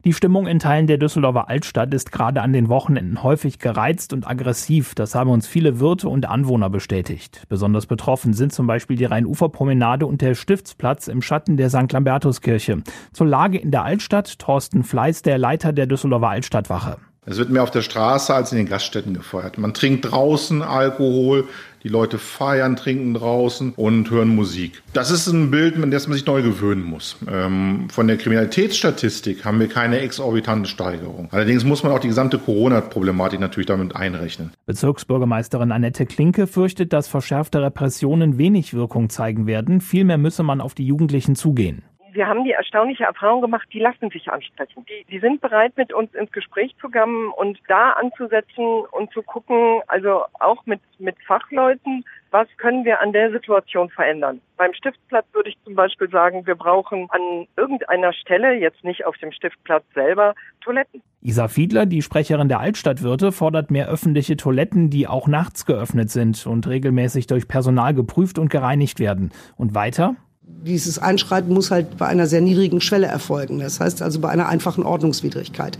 Die 0.06 0.14
Stimmung 0.14 0.46
in 0.46 0.58
Teilen 0.58 0.86
der 0.86 0.96
Düsseldorfer 0.96 1.50
Altstadt 1.50 1.92
ist 1.92 2.10
gerade 2.10 2.40
an 2.40 2.54
den 2.54 2.70
Wochenenden 2.70 3.22
häufig 3.22 3.58
gereizt 3.58 4.14
und 4.14 4.26
aggressiv. 4.26 4.94
Das 4.94 5.14
haben 5.14 5.28
uns 5.28 5.46
viele 5.46 5.78
Wirte 5.78 6.08
und 6.08 6.26
Anwohner 6.26 6.70
bestätigt. 6.70 7.42
Besonders 7.50 7.84
betroffen 7.84 8.32
sind 8.32 8.50
zum 8.50 8.66
Beispiel 8.66 8.96
die 8.96 9.04
Rheinuferpromenade 9.04 10.06
und 10.06 10.22
der 10.22 10.34
Stiftsplatz 10.34 11.06
im 11.06 11.20
Schatten 11.20 11.58
der 11.58 11.68
St. 11.68 11.92
Lambertuskirche. 11.92 12.82
Zur 13.12 13.26
Lage 13.26 13.58
in 13.58 13.72
der 13.72 13.84
Altstadt 13.84 14.38
Thorsten 14.38 14.84
Fleiß, 14.84 15.20
der 15.20 15.36
Leiter 15.36 15.74
der 15.74 15.86
Düsseldorfer 15.86 16.30
Altstadtwache. 16.30 16.96
Es 17.26 17.36
wird 17.36 17.50
mehr 17.50 17.62
auf 17.62 17.70
der 17.70 17.82
Straße 17.82 18.34
als 18.34 18.52
in 18.52 18.56
den 18.56 18.68
Gaststätten 18.68 19.12
gefeuert. 19.12 19.58
Man 19.58 19.74
trinkt 19.74 20.10
draußen 20.10 20.62
Alkohol, 20.62 21.46
die 21.82 21.88
Leute 21.88 22.18
feiern, 22.18 22.76
trinken 22.76 23.14
draußen 23.14 23.72
und 23.76 24.10
hören 24.10 24.28
Musik. 24.28 24.82
Das 24.92 25.10
ist 25.10 25.26
ein 25.28 25.50
Bild, 25.50 25.76
an 25.82 25.90
das 25.90 26.06
man 26.06 26.16
sich 26.16 26.26
neu 26.26 26.42
gewöhnen 26.42 26.82
muss. 26.82 27.16
Ähm, 27.30 27.88
von 27.90 28.06
der 28.06 28.16
Kriminalitätsstatistik 28.16 29.44
haben 29.44 29.60
wir 29.60 29.68
keine 29.68 30.00
exorbitante 30.00 30.68
Steigerung. 30.68 31.28
Allerdings 31.30 31.64
muss 31.64 31.82
man 31.82 31.92
auch 31.92 32.00
die 32.00 32.08
gesamte 32.08 32.38
Corona-Problematik 32.38 33.40
natürlich 33.40 33.66
damit 33.66 33.96
einrechnen. 33.96 34.50
Bezirksbürgermeisterin 34.66 35.72
Annette 35.72 36.06
Klinke 36.06 36.46
fürchtet, 36.46 36.92
dass 36.92 37.08
verschärfte 37.08 37.62
Repressionen 37.62 38.38
wenig 38.38 38.74
Wirkung 38.74 39.08
zeigen 39.08 39.46
werden. 39.46 39.80
Vielmehr 39.80 40.18
müsse 40.18 40.42
man 40.42 40.60
auf 40.60 40.74
die 40.74 40.86
Jugendlichen 40.86 41.34
zugehen 41.34 41.82
wir 42.12 42.26
haben 42.26 42.44
die 42.44 42.52
erstaunliche 42.52 43.04
Erfahrung 43.04 43.40
gemacht, 43.40 43.68
die 43.72 43.78
lassen 43.78 44.10
sich 44.10 44.30
ansprechen. 44.30 44.84
Die, 44.86 45.04
die 45.10 45.18
sind 45.18 45.40
bereit, 45.40 45.76
mit 45.76 45.92
uns 45.92 46.14
ins 46.14 46.32
Gespräch 46.32 46.74
zu 46.80 46.88
kommen 46.88 47.30
und 47.32 47.58
da 47.68 47.92
anzusetzen 47.92 48.84
und 48.90 49.12
zu 49.12 49.22
gucken, 49.22 49.80
also 49.86 50.24
auch 50.38 50.64
mit, 50.66 50.80
mit 50.98 51.16
Fachleuten, 51.26 52.04
was 52.30 52.48
können 52.58 52.84
wir 52.84 53.00
an 53.00 53.12
der 53.12 53.30
Situation 53.32 53.90
verändern. 53.90 54.40
Beim 54.56 54.72
Stiftsplatz 54.74 55.26
würde 55.32 55.50
ich 55.50 55.56
zum 55.64 55.74
Beispiel 55.74 56.08
sagen, 56.10 56.46
wir 56.46 56.54
brauchen 56.54 57.08
an 57.10 57.46
irgendeiner 57.56 58.12
Stelle, 58.12 58.54
jetzt 58.54 58.84
nicht 58.84 59.04
auf 59.04 59.16
dem 59.18 59.32
Stiftplatz 59.32 59.84
selber, 59.94 60.34
Toiletten. 60.60 61.02
Isa 61.22 61.48
Fiedler, 61.48 61.86
die 61.86 62.02
Sprecherin 62.02 62.48
der 62.48 62.60
Altstadtwirte, 62.60 63.32
fordert 63.32 63.70
mehr 63.70 63.88
öffentliche 63.88 64.36
Toiletten, 64.36 64.90
die 64.90 65.08
auch 65.08 65.26
nachts 65.26 65.66
geöffnet 65.66 66.10
sind 66.10 66.46
und 66.46 66.66
regelmäßig 66.66 67.26
durch 67.26 67.48
Personal 67.48 67.94
geprüft 67.94 68.38
und 68.38 68.48
gereinigt 68.48 69.00
werden. 69.00 69.32
Und 69.56 69.74
weiter? 69.74 70.16
Dieses 70.64 70.98
Einschreiten 70.98 71.52
muss 71.52 71.70
halt 71.70 71.96
bei 71.96 72.06
einer 72.06 72.26
sehr 72.26 72.40
niedrigen 72.40 72.80
Schwelle 72.80 73.06
erfolgen. 73.06 73.60
Das 73.60 73.80
heißt 73.80 74.02
also 74.02 74.20
bei 74.20 74.28
einer 74.28 74.48
einfachen 74.48 74.84
Ordnungswidrigkeit. 74.84 75.78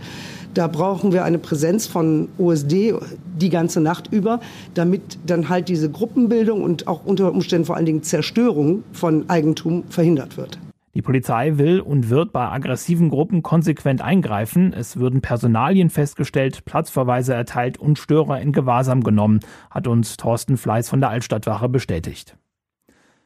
Da 0.53 0.67
brauchen 0.67 1.13
wir 1.13 1.23
eine 1.23 1.37
Präsenz 1.37 1.87
von 1.87 2.27
OSD 2.37 2.93
die 3.37 3.49
ganze 3.49 3.79
Nacht 3.79 4.11
über, 4.11 4.41
damit 4.73 5.17
dann 5.25 5.49
halt 5.49 5.69
diese 5.69 5.89
Gruppenbildung 5.89 6.61
und 6.63 6.87
auch 6.87 7.05
unter 7.05 7.31
Umständen 7.31 7.65
vor 7.65 7.77
allen 7.77 7.85
Dingen 7.85 8.03
Zerstörung 8.03 8.83
von 8.91 9.29
Eigentum 9.29 9.83
verhindert 9.89 10.35
wird. 10.37 10.59
Die 10.93 11.01
Polizei 11.01 11.57
will 11.57 11.79
und 11.79 12.09
wird 12.09 12.33
bei 12.33 12.49
aggressiven 12.49 13.09
Gruppen 13.09 13.43
konsequent 13.43 14.01
eingreifen. 14.01 14.73
Es 14.73 14.97
würden 14.97 15.21
Personalien 15.21 15.89
festgestellt, 15.89 16.65
Platzverweise 16.65 17.33
erteilt 17.33 17.77
und 17.77 17.97
Störer 17.97 18.41
in 18.41 18.51
Gewahrsam 18.51 19.01
genommen, 19.01 19.39
hat 19.69 19.87
uns 19.87 20.17
Thorsten 20.17 20.57
Fleiß 20.57 20.89
von 20.89 20.99
der 20.99 21.09
Altstadtwache 21.09 21.69
bestätigt. 21.69 22.35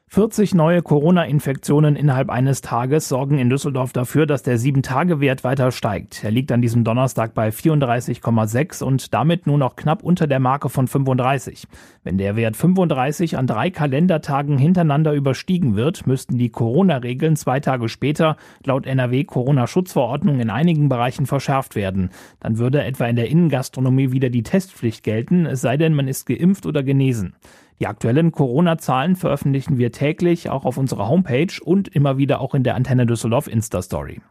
40 0.08 0.54
neue 0.54 0.84
Corona-Infektionen 0.84 1.96
innerhalb 1.96 2.30
eines 2.30 2.62
Tages 2.62 3.10
sorgen 3.10 3.40
in 3.40 3.50
Düsseldorf 3.50 3.92
dafür, 3.92 4.28
dass 4.28 4.44
der 4.44 4.60
7-Tage-Wert 4.60 5.44
weiter 5.44 5.72
steigt. 5.72 6.24
Er 6.24 6.30
liegt 6.30 6.52
an 6.52 6.62
diesem 6.62 6.84
Donnerstag 6.84 7.34
bei 7.34 7.50
34,6 7.50 8.84
und 8.84 9.14
damit 9.16 9.48
nur 9.48 9.58
noch 9.58 9.76
knapp 9.76 10.04
unter 10.04 10.28
der 10.28 10.40
Marke 10.40 10.70
von 10.70 10.88
35. 10.88 11.68
Wenn 12.04 12.20
der 12.20 12.36
Wert 12.36 12.56
35 12.56 13.36
an 13.36 13.48
drei 13.48 13.72
Kalendertagen 13.72 14.60
hintereinander 14.60 15.12
überstiegen 15.12 15.76
wird, 15.76 16.06
müssten 16.06 16.38
die 16.38 16.50
Corona-Regeln 16.50 17.36
zwei 17.36 17.60
Tage 17.60 17.90
später 17.90 18.38
laut 18.64 18.86
NRW-Corona-Schutzverordnung 18.86 20.40
in 20.40 20.52
einigen 20.52 20.88
Bereichen 20.88 21.26
verschärft 21.26 21.76
werden. 21.76 22.12
Dann 22.40 22.60
würde 22.60 22.84
etwa 22.84 23.06
in 23.08 23.16
der 23.16 23.30
Innengastronomie 23.30 24.12
wieder 24.12 24.30
die 24.30 24.44
Testpflicht 24.44 25.04
gelten, 25.04 25.48
es 25.48 25.62
sei 25.62 25.78
denn, 25.78 25.96
man 25.96 26.08
ist 26.08 26.26
geimpft 26.28 26.68
oder 26.68 26.84
genesen. 26.84 27.36
Die 27.80 27.88
aktuellen 27.88 28.32
Corona-Zahlen 28.32 29.16
veröffentlichen 29.16 29.78
wir 29.78 29.92
täglich 29.92 30.50
auch 30.50 30.64
auf 30.66 30.78
unserer 30.78 31.10
Homepage 31.10 31.54
und 31.64 31.90
immer 31.90 32.18
wieder 32.18 32.40
auch 32.40 32.56
in 32.56 32.64
der 32.64 32.76
Antenne 32.76 33.06
Düsseldorf 33.06 33.48
Insta-Story. 33.48 34.22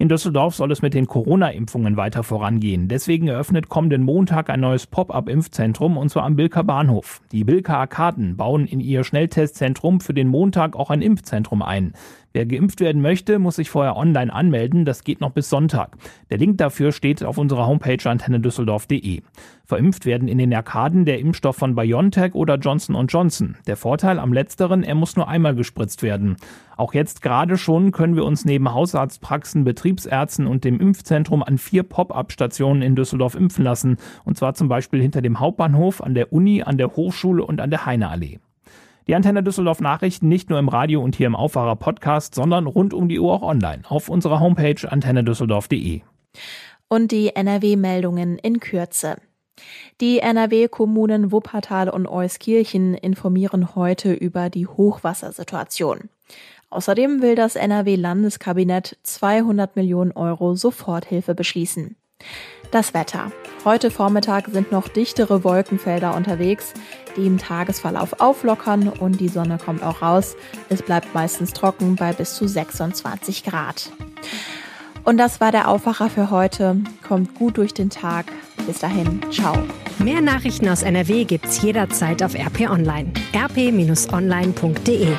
In 0.00 0.08
Düsseldorf 0.08 0.54
soll 0.54 0.72
es 0.72 0.80
mit 0.80 0.94
den 0.94 1.06
Corona-Impfungen 1.06 1.98
weiter 1.98 2.22
vorangehen. 2.22 2.88
Deswegen 2.88 3.28
eröffnet 3.28 3.68
kommenden 3.68 4.02
Montag 4.02 4.48
ein 4.48 4.60
neues 4.60 4.86
Pop-up-Impfzentrum 4.86 5.98
und 5.98 6.08
zwar 6.08 6.24
am 6.24 6.36
Bilker 6.36 6.64
Bahnhof. 6.64 7.20
Die 7.32 7.44
Bilker 7.44 7.76
Arkaden 7.76 8.38
bauen 8.38 8.66
in 8.66 8.80
ihr 8.80 9.04
Schnelltestzentrum 9.04 10.00
für 10.00 10.14
den 10.14 10.28
Montag 10.28 10.74
auch 10.74 10.88
ein 10.88 11.02
Impfzentrum 11.02 11.60
ein. 11.60 11.92
Wer 12.32 12.46
geimpft 12.46 12.80
werden 12.80 13.02
möchte, 13.02 13.40
muss 13.40 13.56
sich 13.56 13.70
vorher 13.70 13.96
online 13.96 14.32
anmelden. 14.32 14.84
Das 14.84 15.02
geht 15.02 15.20
noch 15.20 15.32
bis 15.32 15.50
Sonntag. 15.50 15.96
Der 16.30 16.38
Link 16.38 16.58
dafür 16.58 16.92
steht 16.92 17.24
auf 17.24 17.38
unserer 17.38 17.66
Homepage 17.66 18.08
antennedüsseldorf.de. 18.08 19.22
Verimpft 19.64 20.06
werden 20.06 20.28
in 20.28 20.38
den 20.38 20.54
Arkaden 20.54 21.04
der 21.04 21.18
Impfstoff 21.18 21.56
von 21.56 21.74
BioNTech 21.74 22.34
oder 22.34 22.56
Johnson 22.56 23.06
Johnson. 23.08 23.56
Der 23.66 23.76
Vorteil 23.76 24.20
am 24.20 24.32
letzteren, 24.32 24.84
er 24.84 24.94
muss 24.94 25.16
nur 25.16 25.26
einmal 25.26 25.56
gespritzt 25.56 26.04
werden. 26.04 26.36
Auch 26.76 26.94
jetzt 26.94 27.20
gerade 27.20 27.56
schon 27.56 27.90
können 27.90 28.14
wir 28.14 28.24
uns 28.24 28.44
neben 28.44 28.72
Hausarztpraxen, 28.72 29.64
Betriebsärzten 29.64 30.46
und 30.46 30.62
dem 30.64 30.78
Impfzentrum 30.78 31.42
an 31.42 31.58
vier 31.58 31.82
Pop-up-Stationen 31.82 32.82
in 32.82 32.94
Düsseldorf 32.94 33.34
impfen 33.34 33.64
lassen. 33.64 33.96
Und 34.24 34.36
zwar 34.38 34.54
zum 34.54 34.68
Beispiel 34.68 35.02
hinter 35.02 35.20
dem 35.20 35.40
Hauptbahnhof, 35.40 36.00
an 36.00 36.14
der 36.14 36.32
Uni, 36.32 36.62
an 36.62 36.78
der 36.78 36.94
Hochschule 36.94 37.44
und 37.44 37.60
an 37.60 37.70
der 37.70 37.86
Heineallee. 37.86 38.38
Die 39.10 39.16
Antenne 39.16 39.42
Düsseldorf 39.42 39.80
Nachrichten 39.80 40.28
nicht 40.28 40.50
nur 40.50 40.60
im 40.60 40.68
Radio 40.68 41.02
und 41.02 41.16
hier 41.16 41.26
im 41.26 41.34
Aufwacher 41.34 41.74
Podcast, 41.74 42.32
sondern 42.32 42.68
rund 42.68 42.94
um 42.94 43.08
die 43.08 43.18
Uhr 43.18 43.32
auch 43.32 43.42
online 43.42 43.82
auf 43.88 44.08
unserer 44.08 44.38
Homepage 44.38 44.88
antennedüsseldorf.de. 44.88 46.02
Und 46.86 47.10
die 47.10 47.34
NRW-Meldungen 47.34 48.38
in 48.38 48.60
Kürze. 48.60 49.16
Die 50.00 50.20
NRW-Kommunen 50.20 51.32
Wuppertal 51.32 51.88
und 51.88 52.06
Euskirchen 52.06 52.94
informieren 52.94 53.74
heute 53.74 54.12
über 54.12 54.48
die 54.48 54.68
Hochwassersituation. 54.68 56.08
Außerdem 56.70 57.20
will 57.20 57.34
das 57.34 57.56
NRW-Landeskabinett 57.56 58.96
200 59.02 59.74
Millionen 59.74 60.12
Euro 60.12 60.54
Soforthilfe 60.54 61.34
beschließen. 61.34 61.96
Das 62.70 62.94
Wetter. 62.94 63.32
Heute 63.64 63.90
Vormittag 63.90 64.46
sind 64.46 64.70
noch 64.70 64.86
dichtere 64.86 65.42
Wolkenfelder 65.42 66.14
unterwegs, 66.14 66.72
im 67.16 67.38
Tagesverlauf 67.38 68.20
auflockern 68.20 68.88
und 68.88 69.20
die 69.20 69.28
Sonne 69.28 69.58
kommt 69.58 69.82
auch 69.82 70.02
raus. 70.02 70.36
Es 70.68 70.82
bleibt 70.82 71.14
meistens 71.14 71.52
trocken 71.52 71.96
bei 71.96 72.12
bis 72.12 72.34
zu 72.34 72.46
26 72.46 73.44
Grad. 73.44 73.90
Und 75.04 75.16
das 75.16 75.40
war 75.40 75.50
der 75.50 75.68
Aufwacher 75.68 76.10
für 76.10 76.30
heute. 76.30 76.76
Kommt 77.06 77.34
gut 77.34 77.56
durch 77.56 77.74
den 77.74 77.90
Tag. 77.90 78.26
Bis 78.66 78.78
dahin, 78.78 79.20
ciao. 79.30 79.56
Mehr 79.98 80.20
Nachrichten 80.20 80.68
aus 80.68 80.82
NRW 80.82 81.24
gibt's 81.24 81.62
jederzeit 81.62 82.22
auf 82.22 82.34
RP 82.34 82.70
Online. 82.70 83.12
rp-online.de 83.34 85.16